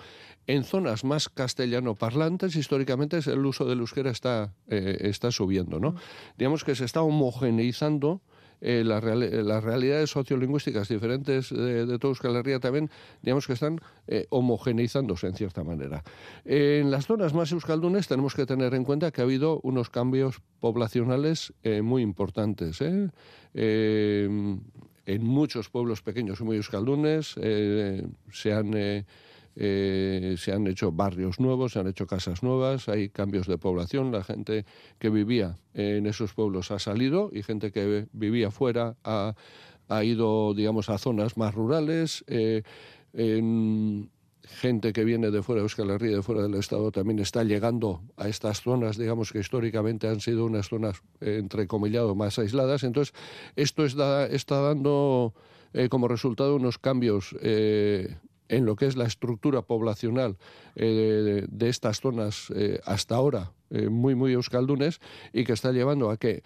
en 0.47 0.63
zonas 0.63 1.05
más 1.05 1.29
castellano 1.29 1.97
parlantes 1.97 2.55
históricamente 2.55 3.19
el 3.27 3.45
uso 3.45 3.65
del 3.65 3.81
euskera 3.81 4.11
está, 4.11 4.53
eh, 4.69 4.99
está 5.01 5.33
subiendo. 5.33 5.81
¿no? 5.81 5.93
Mm. 5.93 5.97
Digamos 6.39 6.63
que 6.65 6.77
se 6.77 6.85
está 6.85 7.03
homogeneizando 7.03 8.21
eh, 8.61 8.85
las 8.85 9.65
realidades 9.65 10.11
sociolingüísticas 10.11 10.87
diferentes 10.89 11.51
de, 11.51 11.85
de 11.85 11.99
toda 11.99 12.13
Euskal 12.13 12.37
Herria 12.37 12.61
también, 12.61 12.91
digamos 13.21 13.49
que 13.49 13.55
están 13.55 13.81
eh, 14.07 14.27
homogeneizándose 14.29 15.27
en 15.27 15.35
cierta 15.35 15.65
manera. 15.65 16.05
en 16.45 16.93
las 16.93 17.07
zonas 17.07 17.35
más 17.35 17.51
euskaldunes 17.51 18.07
tenemos 18.07 18.35
que 18.35 18.47
tener 18.47 18.75
en 18.75 18.85
cuenta 18.85 19.11
que 19.11 19.21
ha 19.21 19.25
habido 19.25 19.59
unos 19.65 19.91
cambios 19.91 20.43
poblacionales 20.61 21.53
muy 21.83 22.03
importantes 22.03 22.81
en 25.07 25.25
muchos 25.25 25.69
pueblos 25.69 26.03
pequeños 26.03 26.41
muy 26.41 26.57
euskaldunes 26.57 27.35
eh, 27.41 28.07
se 28.31 28.53
han 28.53 28.75
eh, 28.75 29.05
eh, 29.55 30.37
se 30.39 30.53
han 30.53 30.67
hecho 30.67 30.93
barrios 30.93 31.39
nuevos, 31.39 31.73
se 31.73 31.81
han 31.81 31.87
hecho 31.87 32.07
casas 32.07 32.43
nuevas, 32.43 32.89
hay 32.89 33.11
cambios 33.11 33.47
de 33.47 33.59
población, 33.59 34.11
la 34.11 34.25
gente 34.25 34.65
que 34.99 35.11
vivía 35.11 35.59
en 35.75 36.07
esos 36.07 36.33
pueblos 36.33 36.71
ha 36.71 36.79
salido 36.79 37.31
y 37.31 37.43
gente 37.43 37.71
que 37.71 38.07
vivía 38.13 38.51
fuera 38.51 38.97
ha, 39.05 39.35
ha 39.89 40.05
ido, 40.05 40.55
digamos, 40.55 40.89
a 40.89 40.97
zonas 40.97 41.37
más 41.37 41.55
rurales. 41.55 42.25
Gente 44.45 44.93
que 44.93 45.05
viene 45.05 45.31
de 45.31 45.43
fuera 45.43 45.61
de 45.61 45.65
Euskal 45.65 45.91
Herria, 45.91 46.17
de 46.17 46.23
fuera 46.23 46.43
del 46.43 46.55
Estado, 46.55 46.91
también 46.91 47.19
está 47.19 47.45
llegando 47.45 48.03
a 48.17 48.29
estas 48.29 48.63
zonas, 48.63 48.97
digamos 48.97 49.33
que 49.33 49.39
históricamente 49.39 50.09
han 50.09 50.21
sido 50.21 50.45
unas 50.45 50.69
zonas, 50.69 51.03
eh, 51.21 51.39
entre 51.39 51.67
comillado, 51.67 52.15
más 52.15 52.39
aisladas. 52.39 52.85
Entonces, 52.85 53.15
esto 53.57 53.85
está, 53.85 54.29
dando 54.61 55.35
eh, 55.73 55.89
como 55.89 56.09
resultado 56.09 56.57
unos 56.57 56.79
cambios 56.79 57.37
eh, 57.41 58.17
en 58.49 58.67
lo 58.67 58.77
que 58.77 58.87
es 58.87 58.97
la 58.97 59.07
estructura 59.07 59.63
poblacional 59.63 60.37
de, 60.75 61.47
de, 61.49 61.69
estas 61.69 62.01
zonas 62.01 62.53
hasta 62.85 63.15
ahora 63.15 63.53
muy, 63.71 64.15
muy 64.15 64.35
euskaldunes 64.35 65.01
y 65.33 65.45
que 65.45 65.55
está 65.55 65.73
llevando 65.73 66.11
a 66.11 66.19
que 66.19 66.43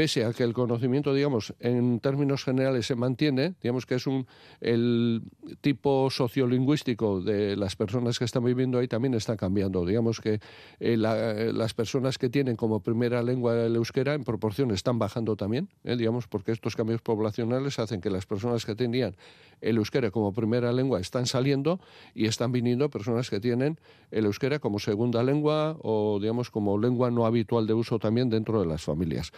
pese 0.00 0.24
a 0.24 0.32
que 0.32 0.44
el 0.44 0.54
conocimiento, 0.54 1.12
digamos, 1.12 1.52
en 1.60 2.00
términos 2.00 2.42
generales 2.42 2.86
se 2.86 2.94
mantiene, 2.94 3.52
digamos 3.60 3.84
que 3.84 3.96
es 3.96 4.06
un 4.06 4.26
el 4.62 5.20
tipo 5.60 6.08
sociolingüístico 6.08 7.20
de 7.20 7.54
las 7.54 7.76
personas 7.76 8.18
que 8.18 8.24
están 8.24 8.42
viviendo 8.42 8.78
ahí 8.78 8.88
también 8.88 9.12
está 9.12 9.36
cambiando. 9.36 9.84
Digamos 9.84 10.22
que 10.22 10.40
eh, 10.78 10.96
las 10.96 11.74
personas 11.74 12.16
que 12.16 12.30
tienen 12.30 12.56
como 12.56 12.80
primera 12.80 13.22
lengua 13.22 13.66
el 13.66 13.76
euskera 13.76 14.14
en 14.14 14.24
proporción 14.24 14.70
están 14.70 14.98
bajando 14.98 15.36
también, 15.36 15.68
eh, 15.84 15.96
digamos, 15.96 16.26
porque 16.28 16.52
estos 16.52 16.76
cambios 16.76 17.02
poblacionales 17.02 17.78
hacen 17.78 18.00
que 18.00 18.08
las 18.08 18.24
personas 18.24 18.64
que 18.64 18.74
tenían 18.74 19.14
el 19.60 19.76
euskera 19.76 20.10
como 20.10 20.32
primera 20.32 20.72
lengua 20.72 21.00
están 21.00 21.26
saliendo 21.26 21.80
y 22.14 22.26
están 22.26 22.52
viniendo 22.52 22.88
personas 22.88 23.30
que 23.30 23.40
tienen 23.40 23.78
el 24.10 24.24
euskera 24.24 24.58
como 24.58 24.78
segunda 24.78 25.22
lengua 25.22 25.76
o, 25.82 26.18
digamos, 26.20 26.50
como 26.50 26.78
lengua 26.78 27.10
no 27.10 27.26
habitual 27.26 27.66
de 27.66 27.74
uso 27.74 27.98
también 27.98 28.30
dentro 28.30 28.60
de 28.60 28.66
las 28.66 28.82
familias. 28.82 29.32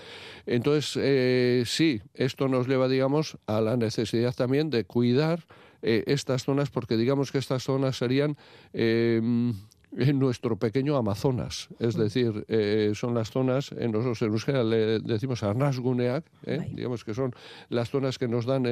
Entonces, 0.53 0.99
eh, 1.03 1.63
sí, 1.65 2.03
esto 2.13 2.47
nos 2.47 2.69
lleva, 2.69 2.87
digamos, 2.87 3.39
a 3.47 3.63
la 3.63 3.79
necesidad 3.79 4.35
también 4.35 4.69
de 4.69 4.85
cuidar 4.85 5.47
eh, 5.81 6.05
estas 6.07 6.45
zonas, 6.45 6.69
porque 6.69 6.99
digamos 6.99 7.33
que 7.33 7.39
estas 7.39 7.63
zonas 7.63 7.97
serían 7.97 8.37
em, 8.75 9.55
en 9.97 10.19
nuestro 10.19 10.57
pequeño 10.57 10.99
Amazonas. 10.99 11.71
Es 11.79 11.97
decir, 11.97 12.45
eh, 12.49 12.93
son 12.95 13.15
las 13.15 13.31
zonas, 13.31 13.73
en 13.73 13.93
nosotros 13.93 14.21
en 14.21 14.29
Euskera 14.29 14.63
le 14.63 15.01
decimos 15.01 15.43
Arnasguneak, 15.43 16.27
digamos 16.75 17.03
que 17.03 17.15
son 17.15 17.33
las 17.71 17.89
zonas 17.89 18.19
que 18.19 18.29
nos 18.29 18.45
dan 18.45 18.67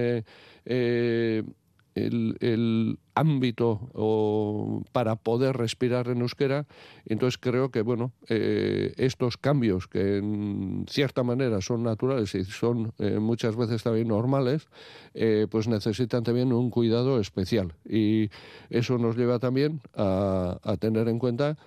el, 1.94 2.98
ámbito 3.14 3.90
o 3.92 4.82
para 4.92 5.16
poder 5.16 5.56
respirar 5.56 6.08
en 6.08 6.22
euskera. 6.22 6.66
Entonces 7.04 7.38
creo 7.38 7.70
que 7.70 7.82
bueno 7.82 8.12
eh, 8.28 8.94
estos 8.96 9.36
cambios 9.36 9.88
que 9.88 10.18
en 10.18 10.86
cierta 10.88 11.22
manera 11.22 11.60
son 11.60 11.82
naturales 11.82 12.34
y 12.34 12.44
son 12.44 12.94
eh, 12.98 13.18
muchas 13.18 13.56
veces 13.56 13.82
también 13.82 14.08
normales, 14.08 14.68
eh, 15.12 15.48
pues 15.50 15.68
necesitan 15.68 16.22
también 16.22 16.52
un 16.52 16.70
cuidado 16.70 17.20
especial. 17.20 17.74
Y 17.84 18.30
eso 18.70 18.96
nos 18.96 19.16
lleva 19.18 19.38
también 19.38 19.82
a, 19.94 20.58
a 20.62 20.76
tener 20.78 21.08
en 21.08 21.18
cuenta 21.18 21.58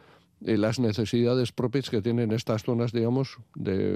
las 0.46 0.80
necesidades 0.80 1.52
propias 1.52 1.90
que 1.90 2.02
tienen 2.02 2.32
estas 2.32 2.64
zonas, 2.64 2.92
digamos, 2.92 3.38
de, 3.56 3.94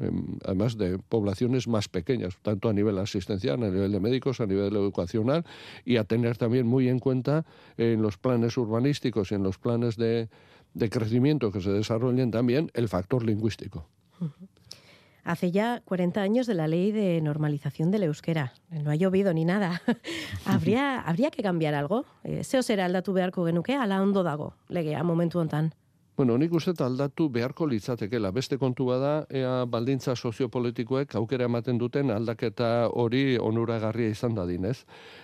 em, 0.00 0.38
además 0.44 0.76
de 0.76 0.98
poblaciones 0.98 1.68
más 1.68 1.88
pequeñas, 1.88 2.36
tanto 2.42 2.68
a 2.68 2.72
nivel 2.72 2.98
asistencial, 2.98 3.62
a 3.62 3.70
nivel 3.70 3.92
de 3.92 4.00
médicos, 4.00 4.40
a 4.40 4.46
nivel 4.46 4.76
educacional, 4.76 5.44
y 5.84 5.96
a 5.96 6.04
tener 6.04 6.36
también 6.36 6.66
muy 6.66 6.88
en 6.88 6.98
cuenta 6.98 7.46
en 7.78 8.02
los 8.02 8.18
planes 8.18 8.56
urbanísticos 8.56 9.32
y 9.32 9.36
en 9.36 9.42
los 9.42 9.58
planes 9.58 9.96
de, 9.96 10.28
de 10.74 10.90
crecimiento 10.90 11.50
que 11.50 11.60
se 11.60 11.70
desarrollen 11.70 12.30
también 12.30 12.70
el 12.74 12.88
factor 12.88 13.24
lingüístico. 13.24 13.88
Hace 15.24 15.50
ya 15.50 15.80
40 15.84 16.20
años 16.20 16.46
de 16.46 16.54
la 16.54 16.68
ley 16.68 16.92
de 16.92 17.20
normalización 17.20 17.90
del 17.90 18.04
euskera. 18.04 18.52
No 18.70 18.90
ha 18.90 18.94
llovido 18.94 19.32
ni 19.32 19.44
nada. 19.44 19.82
¿Habría, 20.44 21.00
¿Habría 21.00 21.30
que 21.32 21.42
cambiar 21.42 21.74
algo? 21.74 22.04
Eh, 22.22 22.44
zeo 22.44 22.62
zera 22.62 22.84
aldatu 22.84 23.12
beharko 23.12 23.44
genuke, 23.44 23.74
ala 23.74 24.00
ondo 24.02 24.22
dago, 24.22 24.54
legea 24.68 25.02
momentu 25.02 25.40
hontan? 25.40 25.74
Bueno, 26.16 26.38
nik 26.40 26.54
uste 26.56 26.72
aldatu 26.80 27.26
beharko 27.28 27.66
litzatekela. 27.68 28.30
Beste 28.32 28.56
kontua 28.56 28.94
da, 28.96 29.10
ea 29.28 29.66
baldintza 29.68 30.14
soziopolitikoek 30.16 31.12
aukera 31.20 31.44
ematen 31.44 31.76
duten 31.76 32.08
aldaketa 32.14 32.88
hori 32.88 33.36
onuragarria 33.36 34.14
izan 34.14 34.32
da 34.38 34.46
dinez. 34.48 34.78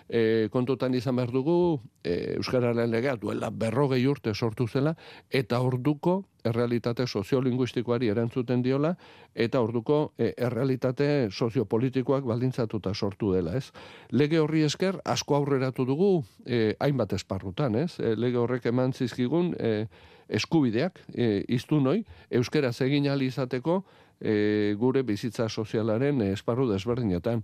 E, 0.05 0.51
kontutan 0.53 0.93
izan 0.93 1.17
behar 1.17 1.33
dugu, 1.33 1.81
e, 2.05 2.35
Euskararen 2.35 2.93
legea 2.93 3.17
duela 3.17 3.49
berrogei 3.49 4.03
urte 4.07 4.35
sortu 4.35 4.69
zela, 4.69 4.93
eta 5.31 5.63
orduko 5.65 6.19
errealitate 6.45 7.07
soziolinguistikoari 7.07 8.13
erantzuten 8.13 8.61
diola, 8.61 8.93
eta 9.33 9.65
orduko 9.65 10.13
e, 10.19 10.35
errealitate 10.37 11.31
soziopolitikoak 11.31 12.29
baldintzatuta 12.29 12.93
sortu 12.93 13.33
dela, 13.33 13.57
ez? 13.57 13.71
Lege 14.11 14.45
horri 14.45 14.67
esker, 14.69 15.01
asko 15.09 15.41
aurreratu 15.41 15.89
dugu, 15.89 16.15
e, 16.45 16.75
hainbat 16.85 17.17
esparrutan, 17.17 17.81
ez? 17.81 17.95
E, 17.97 18.13
lege 18.13 18.45
horrek 18.45 18.69
eman 18.69 18.93
zizkigun, 18.93 19.55
e, 19.57 19.87
eskubideak 20.33 21.01
e, 21.15 21.45
iztu 21.49 21.81
noi, 21.81 22.03
euskera 22.31 22.73
egin 22.81 23.05
izateko 23.05 23.83
e, 24.21 24.75
gure 24.79 25.03
bizitza 25.03 25.49
sozialaren 25.49 26.23
e, 26.23 26.33
esparru 26.33 26.69
desberdinetan. 26.71 27.43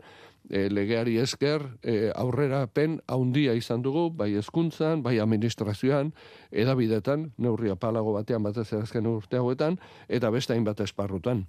E, 0.49 0.69
legeari 0.71 1.19
esker 1.21 1.65
e, 1.83 2.11
aurrera 2.17 2.67
pen 2.67 3.01
haundia 3.07 3.55
izan 3.59 3.83
dugu, 3.83 4.09
bai 4.11 4.33
hezkuntzan, 4.39 5.03
bai 5.03 5.19
administrazioan, 5.21 6.13
edabidetan, 6.51 7.33
neurria 7.37 7.77
palago 7.77 8.15
batean 8.17 8.47
batez 8.47 8.71
erazken 8.73 9.07
urte 9.11 9.37
hauetan, 9.37 9.79
eta 10.09 10.31
beste 10.31 10.55
hainbat 10.55 10.81
esparrutan. 10.87 11.45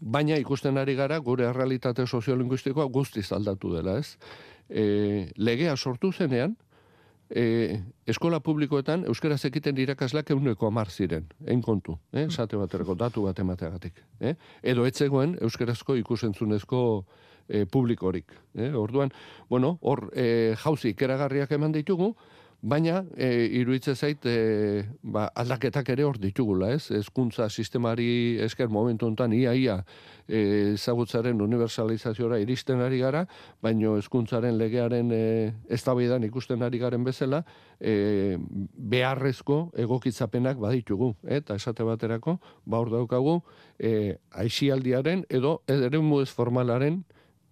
Baina 0.00 0.36
ikusten 0.38 0.78
ari 0.78 0.94
gara 0.98 1.18
gure 1.18 1.50
realitate 1.52 2.06
soziolinguistikoa 2.06 2.86
guztiz 2.92 3.30
aldatu 3.32 3.72
dela, 3.74 3.98
ez? 3.98 4.18
E, 4.68 5.30
legea 5.36 5.76
sortu 5.76 6.12
zenean, 6.12 6.56
e, 7.30 7.80
eskola 8.06 8.40
publikoetan 8.40 9.04
euskara 9.08 9.38
zekiten 9.38 9.78
irakaslak 9.78 10.30
euneko 10.30 10.68
amar 10.68 10.90
ziren, 10.90 11.26
egin 11.46 11.62
kontu, 11.62 11.96
eh? 12.12 12.26
sate 12.30 12.56
baterako 12.60 12.94
datu 12.94 13.24
bat 13.24 13.38
emateagatik. 13.38 14.02
Eh? 14.20 14.34
Edo 14.62 14.86
etzegoen 14.86 15.36
euskarazko 15.42 15.96
ikusentzunezko 16.02 16.80
e, 17.48 17.64
publikorik. 17.64 18.32
Eh? 18.54 18.72
Orduan, 18.76 19.12
bueno, 19.50 19.78
hor 19.82 20.10
e, 20.14 20.54
jauzi 20.64 20.94
ikeragarriak 20.94 21.52
eman 21.56 21.72
ditugu, 21.72 22.14
Baina, 22.64 23.02
e, 23.20 23.26
iruitze 23.60 23.92
zait, 23.92 24.24
e, 24.24 24.84
ba, 25.02 25.26
aldaketak 25.36 25.90
ere 25.92 26.06
hor 26.08 26.16
ditugula, 26.16 26.70
ez? 26.72 26.86
Ezkuntza 26.96 27.50
sistemari 27.50 28.38
esker 28.40 28.70
momentu 28.72 29.04
enten, 29.10 29.34
ia, 29.36 29.52
ia, 29.52 29.74
e, 30.24 30.70
ezagutzaren 30.70 31.42
universalizaziora 31.44 32.38
iristen 32.40 32.80
ari 32.80 33.02
gara, 33.02 33.26
baino 33.60 33.98
hezkuntzaren 33.98 34.56
legearen 34.56 35.12
e, 35.12 35.26
eztabaidan 35.76 36.24
ikusten 36.24 36.64
ari 36.64 36.80
garen 36.80 37.04
bezala, 37.04 37.42
e, 37.76 38.38
beharrezko 38.94 39.58
egokitzapenak 39.84 40.56
baditugu, 40.64 41.10
eta 41.28 41.60
esate 41.60 41.84
baterako, 41.84 42.38
ba 42.64 42.80
hor 42.80 42.94
daukagu, 42.96 43.42
e, 43.76 44.16
aixialdiaren 44.32 45.26
edo 45.28 45.58
ere 45.68 46.00
formalaren 46.32 47.04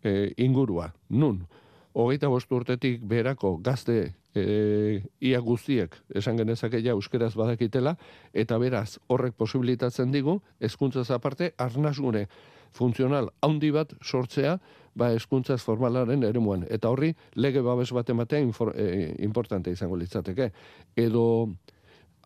e, 0.02 0.32
ingurua. 0.38 0.94
Nun, 1.10 1.44
hogeita 1.92 2.32
bostu 2.32 2.56
urtetik 2.56 3.04
beherako 3.04 3.58
gazte 3.60 4.14
e, 4.34 5.02
ia 5.20 5.40
guztiek 5.40 5.96
esan 6.14 6.36
genezake 6.40 6.80
ja 6.82 6.96
euskeraz 6.96 7.34
badakitela 7.36 7.96
eta 8.32 8.58
beraz 8.58 8.98
horrek 9.08 9.36
posibilitatzen 9.36 10.12
digu 10.12 10.40
hezkuntzaz 10.60 11.10
aparte 11.10 11.52
arnasgune 11.58 12.26
funtzional 12.72 13.28
handi 13.44 13.70
bat 13.70 13.92
sortzea 14.02 14.58
ba 14.94 15.10
hezkuntzaz 15.12 15.62
formalaren 15.64 16.24
eremuan. 16.24 16.66
Eta 16.68 16.90
horri 16.92 17.12
lege 17.34 17.62
babes 17.64 17.92
bat 17.92 18.08
ematea 18.10 18.40
e, 18.40 19.14
importante 19.24 19.70
izango 19.70 19.96
litzateke. 19.96 20.50
Edo 20.96 21.24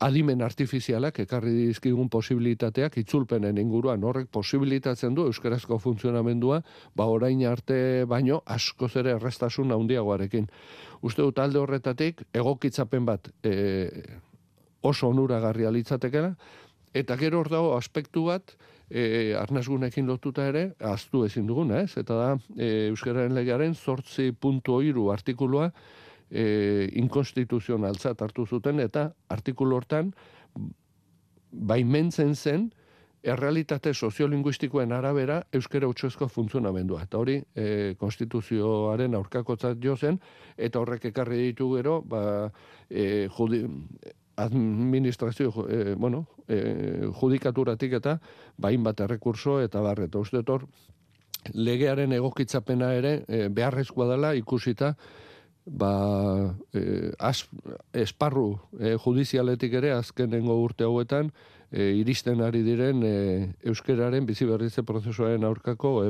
adimen 0.00 0.42
artifizialak 0.44 1.20
ekarri 1.24 1.52
dizkigun 1.70 2.08
posibilitateak 2.12 2.98
itzulpenen 3.00 3.58
inguruan 3.58 4.04
horrek 4.04 4.28
posibilitatzen 4.32 5.14
du 5.16 5.24
euskarazko 5.30 5.78
funtzionamendua 5.80 6.60
ba 6.94 7.06
orain 7.08 7.44
arte 7.48 8.04
baino 8.04 8.42
asko 8.44 8.88
zere 8.88 9.14
errestasun 9.16 9.72
handiagoarekin. 9.72 10.48
Uste 11.02 11.22
dut 11.22 11.38
alde 11.38 11.58
horretatik 11.58 12.22
egokitzapen 12.34 13.06
bat 13.08 13.30
e, 13.42 14.02
oso 14.82 15.08
onuragarria 15.08 15.72
litzatekela 15.72 16.34
eta 16.94 17.16
gero 17.16 17.40
hor 17.40 17.50
dago 17.52 17.76
aspektu 17.76 18.26
bat 18.28 18.56
e, 18.90 19.34
arnazgunekin 19.38 20.06
lotuta 20.06 20.46
ere 20.46 20.70
aztu 20.80 21.24
ezin 21.24 21.46
duguna, 21.46 21.82
ez? 21.84 21.96
Eta 21.96 22.14
da 22.14 22.28
e, 22.56 22.88
euskararen 22.90 23.34
legearen 23.34 23.74
8.3 23.74 25.12
artikulua 25.12 25.70
e, 26.30 26.88
inkonstituzionaltzat 27.02 28.22
hartu 28.22 28.46
zuten 28.46 28.80
eta 28.80 29.10
artikulu 29.28 29.76
hortan 29.76 30.12
baimentzen 31.50 32.34
zen 32.34 32.70
errealitate 33.26 33.92
soziolinguistikoen 33.94 34.92
arabera 34.92 35.40
euskera 35.54 35.88
utxoezko 35.90 36.28
funtzionamendua. 36.30 37.02
Eta 37.08 37.18
hori 37.18 37.40
e, 37.54 37.94
konstituzioaren 37.98 39.16
aurkakotzat 39.18 39.80
jo 39.82 39.96
zen, 39.96 40.20
eta 40.56 40.78
horrek 40.78 41.08
ekarri 41.10 41.40
ditu 41.48 41.72
gero, 41.74 42.00
ba, 42.06 42.22
e, 42.88 43.26
judi, 43.38 43.64
administrazio, 44.36 45.50
e, 45.66 45.94
bueno, 45.94 46.26
e, 46.46 47.08
judikaturatik 47.18 47.98
eta 47.98 48.18
bain 48.56 48.84
bat 48.84 49.00
errekurso 49.00 49.58
eta 49.64 49.82
barret. 49.82 50.14
Uste 50.14 50.44
hor, 50.46 50.66
legearen 51.54 52.12
egokitzapena 52.12 52.92
ere 52.94 53.14
e, 53.26 53.46
beharrezkoa 53.48 54.10
dela 54.12 54.34
ikusita 54.38 54.94
ba, 55.66 56.54
e, 56.72 57.12
esparru 57.92 58.58
e, 58.78 58.86
e, 58.86 58.94
e, 58.94 58.96
biziberritze 64.20 64.82
prozesuaren 64.82 65.44
aurkako. 65.44 66.04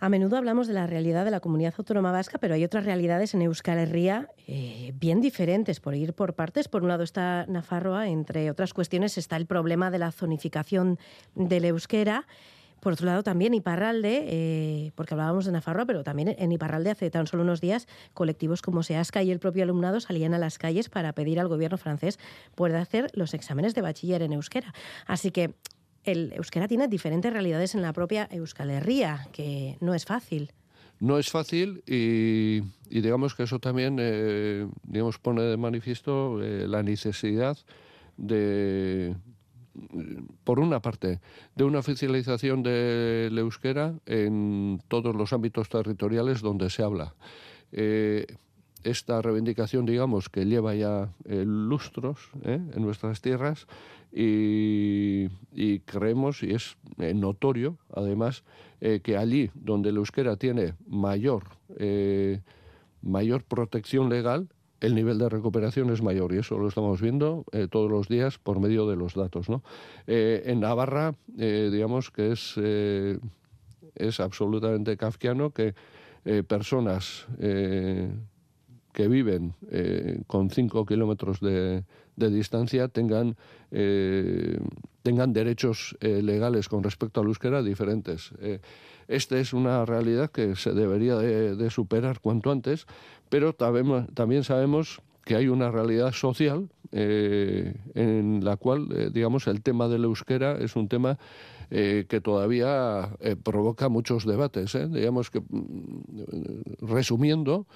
A 0.00 0.08
menudo 0.08 0.36
hablamos 0.36 0.68
de 0.68 0.74
la 0.74 0.86
realidad 0.86 1.24
de 1.24 1.32
la 1.32 1.40
comunidad 1.40 1.74
autónoma 1.76 2.12
vasca, 2.12 2.38
pero 2.38 2.54
hay 2.54 2.62
otras 2.62 2.84
realidades 2.84 3.34
en 3.34 3.42
Euskal 3.42 3.78
Herria 3.78 4.28
eh, 4.46 4.92
bien 4.94 5.20
diferentes, 5.20 5.80
por 5.80 5.96
ir 5.96 6.14
por 6.14 6.34
partes. 6.34 6.68
Por 6.68 6.82
un 6.82 6.88
lado 6.88 7.02
está 7.02 7.46
Nafarroa, 7.48 8.08
entre 8.08 8.48
otras 8.48 8.72
cuestiones 8.72 9.18
está 9.18 9.36
el 9.36 9.46
problema 9.46 9.90
de 9.90 9.98
la 9.98 10.12
zonificación 10.12 11.00
del 11.34 11.64
euskera. 11.64 12.26
Por 12.80 12.92
otro 12.92 13.06
lado, 13.06 13.22
también 13.22 13.54
Iparralde, 13.54 14.24
eh, 14.28 14.92
porque 14.94 15.14
hablábamos 15.14 15.44
de 15.44 15.52
Nafarroa, 15.52 15.86
pero 15.86 16.04
también 16.04 16.34
en 16.38 16.52
Iparralde 16.52 16.90
hace 16.90 17.10
tan 17.10 17.26
solo 17.26 17.42
unos 17.42 17.60
días 17.60 17.88
colectivos 18.14 18.62
como 18.62 18.82
Seasca 18.82 19.22
y 19.22 19.30
el 19.30 19.40
propio 19.40 19.64
alumnado 19.64 20.00
salían 20.00 20.34
a 20.34 20.38
las 20.38 20.58
calles 20.58 20.88
para 20.88 21.12
pedir 21.12 21.40
al 21.40 21.48
gobierno 21.48 21.78
francés 21.78 22.18
poder 22.54 22.76
hacer 22.76 23.10
los 23.14 23.34
exámenes 23.34 23.74
de 23.74 23.82
bachiller 23.82 24.22
en 24.22 24.32
euskera. 24.32 24.72
Así 25.06 25.30
que 25.30 25.54
el 26.04 26.32
euskera 26.32 26.68
tiene 26.68 26.88
diferentes 26.88 27.32
realidades 27.32 27.74
en 27.74 27.82
la 27.82 27.92
propia 27.92 28.28
Euskal 28.30 28.70
Herria, 28.70 29.28
que 29.32 29.76
no 29.80 29.94
es 29.94 30.04
fácil. 30.04 30.52
No 31.00 31.18
es 31.18 31.30
fácil 31.30 31.82
y, 31.86 32.60
digamos 32.90 33.34
que 33.34 33.44
eso 33.44 33.58
también 33.60 33.98
eh, 34.00 34.66
digamos, 34.84 35.18
pone 35.18 35.42
de 35.42 35.56
manifiesto 35.56 36.42
eh, 36.42 36.66
la 36.66 36.82
necesidad 36.82 37.56
de, 38.16 39.14
por 40.44 40.60
una 40.60 40.80
parte, 40.80 41.20
de 41.54 41.64
una 41.64 41.78
oficialización 41.78 42.62
del 42.62 43.36
euskera 43.38 43.94
en 44.06 44.80
todos 44.88 45.14
los 45.14 45.32
ámbitos 45.32 45.68
territoriales 45.68 46.40
donde 46.40 46.70
se 46.70 46.82
habla. 46.82 47.14
Eh, 47.72 48.26
esta 48.84 49.20
reivindicación, 49.20 49.86
digamos, 49.86 50.28
que 50.28 50.46
lleva 50.46 50.74
ya 50.74 51.12
eh, 51.24 51.44
lustros 51.44 52.30
eh, 52.44 52.60
en 52.74 52.82
nuestras 52.82 53.20
tierras 53.20 53.66
y, 54.12 55.28
creemos, 55.80 56.42
y 56.42 56.54
es 56.54 56.78
notorio, 56.96 57.76
además, 57.92 58.42
que 58.80 59.16
allí 59.18 59.50
donde 59.54 59.90
el 59.90 59.96
euskera 59.96 60.36
tiene 60.36 60.74
mayor, 60.86 61.44
mayor 63.02 63.44
protección 63.44 64.08
legal, 64.08 64.48
el 64.80 64.94
nivel 64.94 65.18
de 65.18 65.28
recuperación 65.28 65.90
es 65.90 66.02
mayor 66.02 66.32
y 66.32 66.38
eso 66.38 66.58
lo 66.58 66.68
estamos 66.68 67.00
viendo 67.00 67.44
eh, 67.52 67.66
todos 67.70 67.90
los 67.90 68.08
días 68.08 68.38
por 68.38 68.60
medio 68.60 68.88
de 68.88 68.96
los 68.96 69.14
datos. 69.14 69.48
¿no? 69.48 69.62
Eh, 70.06 70.42
en 70.46 70.60
Navarra, 70.60 71.14
eh, 71.36 71.68
digamos 71.72 72.10
que 72.10 72.32
es, 72.32 72.56
es 73.94 74.20
absolutamente 74.20 74.96
kafkiano 74.96 75.50
que 75.50 75.74
personas 76.46 77.26
que 77.38 79.08
viven 79.08 79.54
con 80.26 80.50
5 80.50 80.84
kilómetros 80.84 81.40
de, 81.40 81.84
distancia 82.16 82.88
tengan, 82.88 83.36
tengan 83.70 85.32
derechos 85.32 85.96
legales 86.00 86.68
con 86.68 86.82
respecto 86.82 87.20
al 87.20 87.28
euskera 87.28 87.62
diferentes. 87.62 88.32
Esta 89.08 89.38
es 89.38 89.54
una 89.54 89.86
realidad 89.86 90.30
que 90.30 90.54
se 90.54 90.74
debería 90.74 91.16
de, 91.16 91.70
superar 91.70 92.20
cuanto 92.20 92.50
antes, 92.52 92.86
pero 93.28 93.54
también 93.54 94.44
sabemos 94.44 95.00
que 95.24 95.36
hay 95.36 95.48
una 95.48 95.70
realidad 95.70 96.12
social 96.12 96.70
eh, 96.90 97.74
en 97.94 98.42
la 98.42 98.56
cual, 98.56 98.88
eh, 98.96 99.10
digamos, 99.12 99.46
el 99.46 99.60
tema 99.60 99.86
del 99.88 100.04
euskera 100.04 100.56
es 100.58 100.74
un 100.74 100.88
tema 100.88 101.18
eh, 101.70 102.06
que 102.08 102.22
todavía 102.22 103.10
provoca 103.44 103.90
muchos 103.90 104.24
debates. 104.24 104.72
Digamos 104.90 105.30
que, 105.30 105.40
mm, 105.40 106.86
resumiendo, 106.86 107.66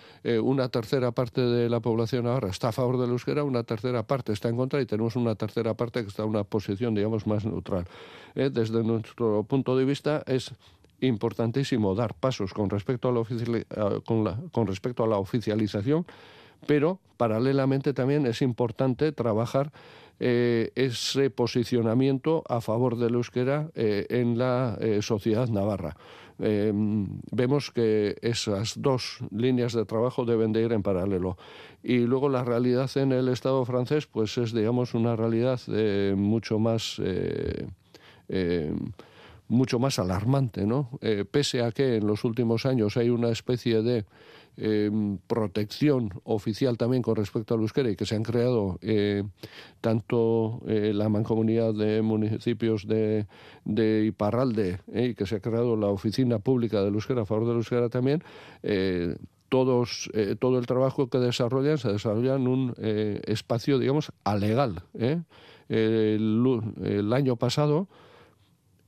una 0.43 0.71
tercera 0.71 1.13
parte 1.13 1.43
de 1.43 1.69
la 1.69 1.81
población 1.81 2.27
ahora 2.27 2.49
está 2.49 2.69
a 2.69 2.73
favor 2.73 2.99
del 2.99 3.11
euskera, 3.11 3.45
una 3.45 3.65
tercera 3.65 4.03
parte 4.03 4.33
está 4.33 4.49
en 4.49 4.57
contra 4.57 4.81
y 4.81 4.87
tenemos 4.87 5.15
una 5.15 5.35
tercera 5.35 5.75
parte 5.75 6.01
que 6.01 6.09
está 6.09 6.23
en 6.23 6.31
una 6.31 6.45
posición, 6.45 6.95
digamos, 6.95 7.27
más 7.27 7.45
neutral. 7.45 7.85
desde 8.35 8.83
nuestro 8.83 9.45
punto 9.45 9.77
de 9.77 9.85
vista 9.85 10.23
es 10.27 10.55
importantísimo 11.03 11.95
dar 11.95 12.15
pasos 12.15 12.55
con 12.55 12.71
respecto 12.71 13.09
a 13.09 13.13
la, 13.13 14.01
con, 14.05 14.67
respecto 14.67 15.05
a 15.05 15.07
la 15.07 15.19
oficialización, 15.19 16.07
pero 16.67 17.01
paralelamente 17.17 17.93
también 17.93 18.27
es 18.27 18.41
importante 18.43 19.13
trabajar 19.13 19.73
eh, 20.21 20.71
ese 20.77 21.31
posicionamiento 21.31 22.45
a 22.49 22.61
favor 22.61 22.97
del 22.97 23.15
euskera 23.15 23.71
eh, 23.75 24.07
en 24.09 24.39
la 24.39 24.79
eh, 24.81 25.03
sociedad 25.03 25.49
navarra. 25.49 25.97
vemos 26.39 27.71
que 27.71 28.17
esas 28.21 28.75
dos 28.81 29.19
líneas 29.31 29.75
de 29.75 29.85
trabajo 29.85 30.25
deben 30.25 30.53
de 30.53 30.63
ir 30.63 30.73
en 30.73 30.83
paralelo. 30.83 31.37
Y 31.85 31.99
luego 31.99 32.29
la 32.29 32.43
realidad 32.43 32.91
en 32.97 33.13
el 33.13 33.29
Estado 33.29 33.65
francés, 33.65 34.07
pues 34.07 34.37
es, 34.39 34.53
digamos, 34.53 34.95
una 34.95 35.15
realidad 35.15 35.61
mucho 36.17 36.59
más 36.59 37.01
mucho 39.53 39.79
más 39.79 39.99
alarmante, 39.99 40.67
¿no? 40.67 40.89
Eh, 41.03 41.25
pese 41.31 41.63
a 41.63 41.71
que 41.71 41.97
en 41.97 42.07
los 42.07 42.25
últimos 42.25 42.65
años 42.65 42.97
hay 42.97 43.11
una 43.11 43.29
especie 43.29 43.83
de 43.83 44.07
em, 44.57 45.19
protección 45.27 46.11
oficial 46.25 46.79
también 46.79 47.03
con 47.03 47.17
respecto 47.17 47.55
al 47.55 47.61
euskera 47.61 47.91
y 47.91 47.97
que 47.97 48.07
se 48.07 48.17
han 48.17 48.23
creado 48.23 48.79
eh, 48.81 49.25
tanto 49.81 50.63
eh, 50.67 50.93
la 50.95 51.11
mancomunidad 51.11 51.75
de 51.75 52.01
municipios 52.01 52.87
de, 52.87 53.27
de 53.65 54.07
Iparralde 54.07 54.81
y 54.93 55.15
que 55.15 55.27
se 55.27 55.37
ha 55.37 55.41
creado 55.41 55.77
la 55.77 55.89
oficina 55.89 56.39
pública 56.39 56.83
del 56.83 56.95
euskera 56.95 57.23
a 57.23 57.27
favor 57.27 57.47
del 57.47 57.57
euskera 57.57 57.89
también, 57.91 58.23
todos, 59.51 60.11
todo 60.39 60.59
el 60.59 60.67
trabajo 60.67 61.09
que 61.09 61.19
desarrollan 61.19 61.77
se 61.77 61.93
desarrolla 61.93 62.37
en 62.37 62.49
un 62.49 62.75
espacio, 62.79 63.79
digamos, 63.79 64.13
alegal. 64.25 64.83
el 65.69 67.13
año 67.13 67.37
pasado 67.37 67.89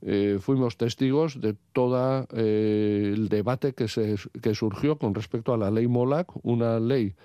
eh, 0.07 0.37
fuimos 0.39 0.77
testigos 0.77 1.41
de 1.41 1.55
todo 1.73 2.27
eh, 2.31 3.11
el 3.13 3.27
debate 3.27 3.73
que, 3.73 3.87
se, 3.87 4.15
que 4.41 4.53
surgió 4.53 4.97
con 4.97 5.15
respecto 5.15 5.53
a 5.53 5.57
la 5.57 5.71
ley 5.71 5.87
MOLAC, 5.87 6.31
una 6.43 6.79
ley 6.79 7.15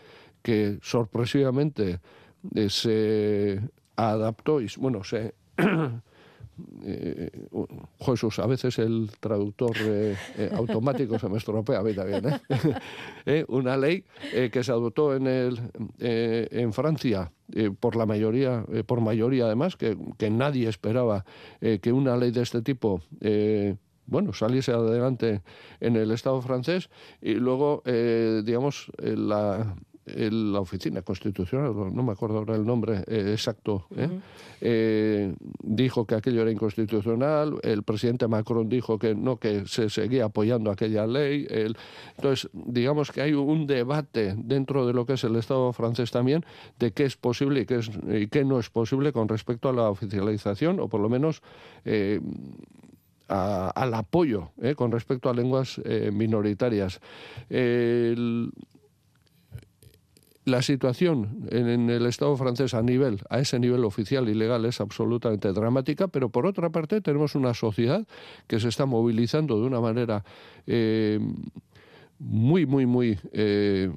que 0.42 0.78
sorpresivamente 0.80 2.00
se 2.68 3.60
adaptó 3.96 4.62
y, 4.62 4.68
bueno, 4.78 5.04
se 5.04 5.34
eh, 6.84 7.30
Jesús, 8.00 8.38
a 8.38 8.46
veces 8.46 8.78
el 8.78 9.10
traductor 9.20 9.76
eh, 9.80 10.16
eh, 10.36 10.50
automático 10.54 11.18
se 11.18 11.28
me 11.28 11.38
estropea 11.38 11.80
a 11.80 11.82
mí 11.82 11.94
también. 11.94 12.40
¿eh? 13.26 13.44
Una 13.48 13.76
ley 13.76 14.04
que 14.52 14.64
se 14.64 14.72
adoptó 14.72 15.14
en, 15.14 15.26
el, 15.26 15.60
en 15.98 16.72
Francia 16.72 17.32
por 17.80 17.96
la 17.96 18.06
mayoría, 18.06 18.64
por 18.86 19.00
mayoría 19.00 19.46
además, 19.46 19.76
que, 19.76 19.96
que 20.18 20.30
nadie 20.30 20.68
esperaba 20.68 21.24
que 21.60 21.92
una 21.92 22.16
ley 22.16 22.30
de 22.30 22.42
este 22.42 22.62
tipo 22.62 23.02
bueno, 24.06 24.32
saliese 24.32 24.72
adelante 24.72 25.42
en 25.80 25.96
el 25.96 26.10
Estado 26.10 26.40
francés 26.42 26.90
y 27.20 27.34
luego, 27.34 27.82
digamos, 27.84 28.90
la, 28.98 29.76
la 30.30 30.60
oficina 30.60 31.02
constitucional, 31.02 31.74
no 31.74 32.02
me 32.02 32.12
acuerdo 32.12 32.38
ahora 32.38 32.56
el 32.56 32.64
nombre 32.64 33.04
eh, 33.06 33.32
exacto, 33.32 33.86
¿eh? 33.96 34.08
Eh, 34.60 35.34
dijo 35.62 36.06
que 36.06 36.14
aquello 36.14 36.42
era 36.42 36.50
inconstitucional, 36.50 37.58
el 37.62 37.82
presidente 37.82 38.28
Macron 38.28 38.68
dijo 38.68 38.98
que 38.98 39.14
no, 39.14 39.38
que 39.38 39.66
se 39.66 39.88
seguía 39.88 40.26
apoyando 40.26 40.70
aquella 40.70 41.06
ley. 41.06 41.46
entonces, 42.16 42.50
digamos 42.52 43.10
que 43.10 43.22
hay 43.22 43.32
un 43.32 43.66
debate 43.66 44.34
dentro 44.36 44.86
de 44.86 44.92
lo 44.92 45.06
que 45.06 45.14
es 45.14 45.24
el 45.24 45.36
Estado 45.36 45.72
francés 45.72 46.10
también 46.10 46.44
de 46.78 46.92
qué 46.92 47.04
es 47.04 47.16
posible 47.16 47.60
y 47.60 47.66
qué, 47.66 47.76
es, 47.76 47.90
y 48.08 48.26
qué 48.26 48.44
no 48.44 48.58
es 48.58 48.68
posible 48.70 49.12
con 49.12 49.28
respecto 49.28 49.68
a 49.68 49.72
la 49.72 49.88
oficialización, 49.88 50.80
o 50.80 50.88
por 50.88 51.00
lo 51.00 51.08
menos 51.08 51.42
al 53.28 53.94
apoyo 53.94 54.50
con 54.76 54.92
respecto 54.92 55.30
a 55.30 55.34
lenguas 55.34 55.80
minoritarias. 56.12 57.00
El, 57.48 58.52
la 60.44 60.62
situación 60.62 61.46
en, 61.50 61.90
el 61.90 62.06
Estado 62.06 62.36
francés 62.36 62.74
a 62.74 62.82
nivel, 62.82 63.20
a 63.28 63.40
ese 63.40 63.58
nivel 63.58 63.84
oficial 63.84 64.28
y 64.28 64.34
legal 64.34 64.64
es 64.64 64.80
absolutamente 64.80 65.52
dramática, 65.52 66.08
pero 66.08 66.30
por 66.30 66.46
otra 66.46 66.70
parte 66.70 67.00
tenemos 67.00 67.34
una 67.34 67.54
sociedad 67.54 68.06
que 68.46 68.58
se 68.58 68.68
está 68.68 68.86
movilizando 68.86 69.60
de 69.60 69.66
una 69.66 69.80
manera 69.80 70.24
eh, 70.66 71.20
muy, 72.18 72.66
muy, 72.66 72.86
muy 72.86 73.18
eh, 73.32 73.90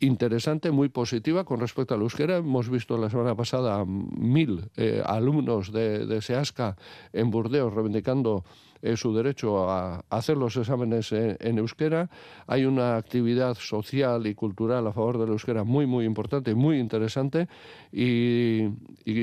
interesante, 0.00 0.70
muy 0.70 0.88
positiva 0.88 1.44
con 1.44 1.60
respecto 1.60 1.94
al 1.94 2.00
euskera. 2.00 2.38
Hemos 2.38 2.70
visto 2.70 2.96
la 2.96 3.10
semana 3.10 3.34
pasada 3.34 3.84
mil 3.84 4.70
eh, 4.76 5.02
alumnos 5.04 5.70
de, 5.70 6.06
de 6.06 6.22
SEASCA 6.22 6.76
en 7.12 7.30
Burdeos 7.30 7.74
reivindicando 7.74 8.44
eh, 8.82 8.96
su 8.96 9.14
derecho 9.14 9.68
a, 9.68 10.04
hacer 10.08 10.36
los 10.36 10.56
exámenes 10.56 11.12
en, 11.12 11.58
euskera. 11.58 12.08
Hay 12.46 12.64
una 12.64 12.96
actividad 12.96 13.54
social 13.56 14.26
y 14.26 14.34
cultural 14.34 14.86
a 14.86 14.92
favor 14.92 15.18
del 15.18 15.30
euskera 15.30 15.64
muy, 15.64 15.86
muy 15.86 16.04
importante, 16.04 16.54
muy 16.54 16.78
interesante 16.78 17.48
y, 17.92 18.70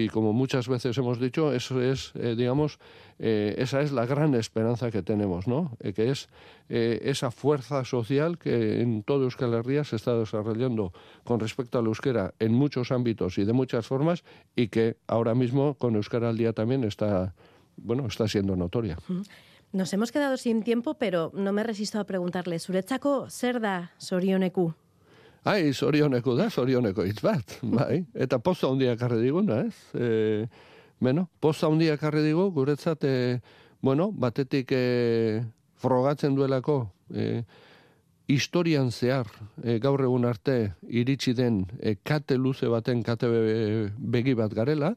como 0.10 0.34
muchas 0.34 0.68
veces 0.68 0.98
hemos 0.98 1.20
dicho, 1.20 1.54
eso 1.54 1.82
es, 1.82 2.12
eh, 2.16 2.36
digamos, 2.38 2.80
eh, 3.20 3.56
esa 3.58 3.82
es 3.82 3.92
la 3.92 4.06
gran 4.06 4.36
esperanza 4.36 4.92
que 4.92 5.02
tenemos, 5.02 5.48
¿no? 5.48 5.76
que 5.96 6.12
es 6.12 6.30
esa 6.70 7.32
fuerza 7.32 7.86
social 7.86 8.38
que 8.38 8.82
en 8.82 9.02
todo 9.02 9.24
Euskal 9.24 9.54
Herria 9.54 9.86
se 9.86 9.96
está 9.96 10.14
desarrollando 10.16 10.92
con 11.24 11.40
respecto 11.40 11.80
al 11.80 11.86
euskera 11.86 12.34
en 12.40 12.54
muchos 12.54 12.92
ámbitos 12.92 13.38
y 13.38 13.46
de 13.46 13.54
muchas 13.54 13.88
formas 13.88 14.26
y 14.54 14.68
que 14.68 14.98
ahora 15.08 15.34
mismo 15.34 15.76
con 15.76 15.96
Euskera 15.96 16.28
al 16.28 16.38
día 16.38 16.52
también 16.52 16.84
está 16.84 17.34
bueno, 17.78 18.08
está 18.08 18.28
siendo 18.28 18.56
notoria. 18.56 18.98
Nos 19.72 19.94
hemos 19.94 20.12
quedado 20.12 20.38
sin 20.38 20.64
tiempo, 20.64 20.96
pero 20.96 21.32
no 21.34 21.52
me 21.52 21.64
resisto 21.64 22.00
a 22.00 22.06
preguntarle, 22.06 22.60
zuretzako 22.60 23.30
zer 23.30 23.60
da 23.60 23.92
sorioneku? 23.98 24.74
Ai, 25.44 25.74
sorioneku 25.74 26.36
da, 26.36 26.50
sorioneko 26.50 27.06
hitz 27.08 27.22
bat, 27.24 27.60
bai. 27.78 28.02
Eta 28.16 28.40
posta 28.40 28.68
handia 28.72 28.98
karri 29.00 29.22
diguna, 29.22 29.62
ez? 29.68 29.76
E, 29.94 30.48
bueno, 31.00 31.30
posta 31.40 31.68
handia 31.68 31.98
karri 32.00 32.24
digu, 32.26 32.50
guretzat, 32.52 33.04
e, 33.04 33.40
bueno, 33.82 34.10
batetik 34.12 34.72
e, 34.76 35.44
frogatzen 35.80 36.36
duelako, 36.36 36.80
e, 37.14 37.44
historian 38.28 38.92
zehar, 38.92 39.30
e, 39.64 39.78
gaur 39.80 40.04
egun 40.04 40.28
arte, 40.28 40.74
iritsi 40.88 41.36
den 41.38 41.66
e, 41.80 41.96
kate 42.04 42.36
luze 42.40 42.68
baten 42.72 43.04
kate 43.04 43.30
begi 43.98 44.36
bat 44.36 44.56
garela, 44.56 44.96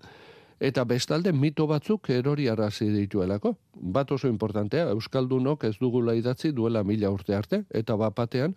eta 0.61 0.85
bestalde 0.85 1.33
mito 1.33 1.67
batzuk 1.67 2.11
erori 2.13 2.47
arazi 2.49 2.91
dituelako. 2.93 3.55
Bat 3.75 4.13
oso 4.13 4.29
importantea, 4.29 4.91
Euskaldunok 4.93 5.65
ez 5.65 5.77
dugula 5.81 6.15
idatzi 6.15 6.53
duela 6.53 6.85
mila 6.85 7.11
urte 7.11 7.35
arte, 7.35 7.65
eta 7.71 7.97
bapatean, 7.97 8.55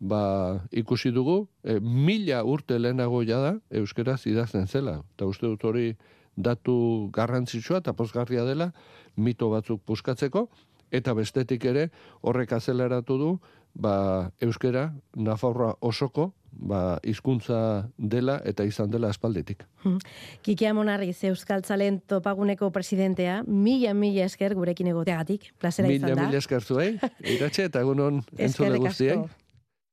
ba, 0.00 0.60
ikusi 0.70 1.10
dugu, 1.10 1.48
e, 1.64 1.80
mila 1.80 2.44
urte 2.44 2.78
lehenago 2.78 3.24
da 3.24 3.58
Euskaraz 3.70 4.26
idazten 4.26 4.66
zela. 4.66 5.02
Eta 5.16 5.26
uste 5.26 5.46
dut 5.46 5.64
hori 5.64 5.96
datu 6.36 7.10
garrantzitsua 7.12 7.78
eta 7.78 7.92
pozgarria 7.92 8.44
dela 8.44 8.72
mito 9.16 9.50
batzuk 9.50 9.82
puskatzeko, 9.84 10.48
eta 10.90 11.14
bestetik 11.14 11.64
ere 11.64 11.90
horrek 12.22 12.52
azeleratu 12.52 13.18
du, 13.18 13.38
ba, 13.74 14.30
Euskara, 14.40 14.94
Nafarroa 15.16 15.76
osoko, 15.80 16.32
ba, 16.52 16.98
izkuntza 17.06 17.88
dela 17.96 18.40
eta 18.44 18.64
izan 18.64 18.90
dela 18.90 19.10
espaldetik. 19.10 19.64
Kiki 20.42 20.66
Amonarriz, 20.66 21.16
Euskal 21.24 21.62
Tzalen 21.62 22.00
topaguneko 22.10 22.70
presidentea, 22.74 23.42
mila, 23.46 23.94
mila 23.94 24.26
esker 24.28 24.54
gurekin 24.54 24.90
egoteagatik. 24.92 25.52
Plazera 25.58 25.88
izan 25.88 26.08
da. 26.10 26.14
Mila, 26.14 26.28
mila 26.28 26.42
esker 26.42 26.62
zuei, 26.62 26.90
iratxe 27.36 27.68
eta 27.70 27.84
egunon 27.86 28.22
entzule 28.38 28.78
guztiei. 28.82 29.20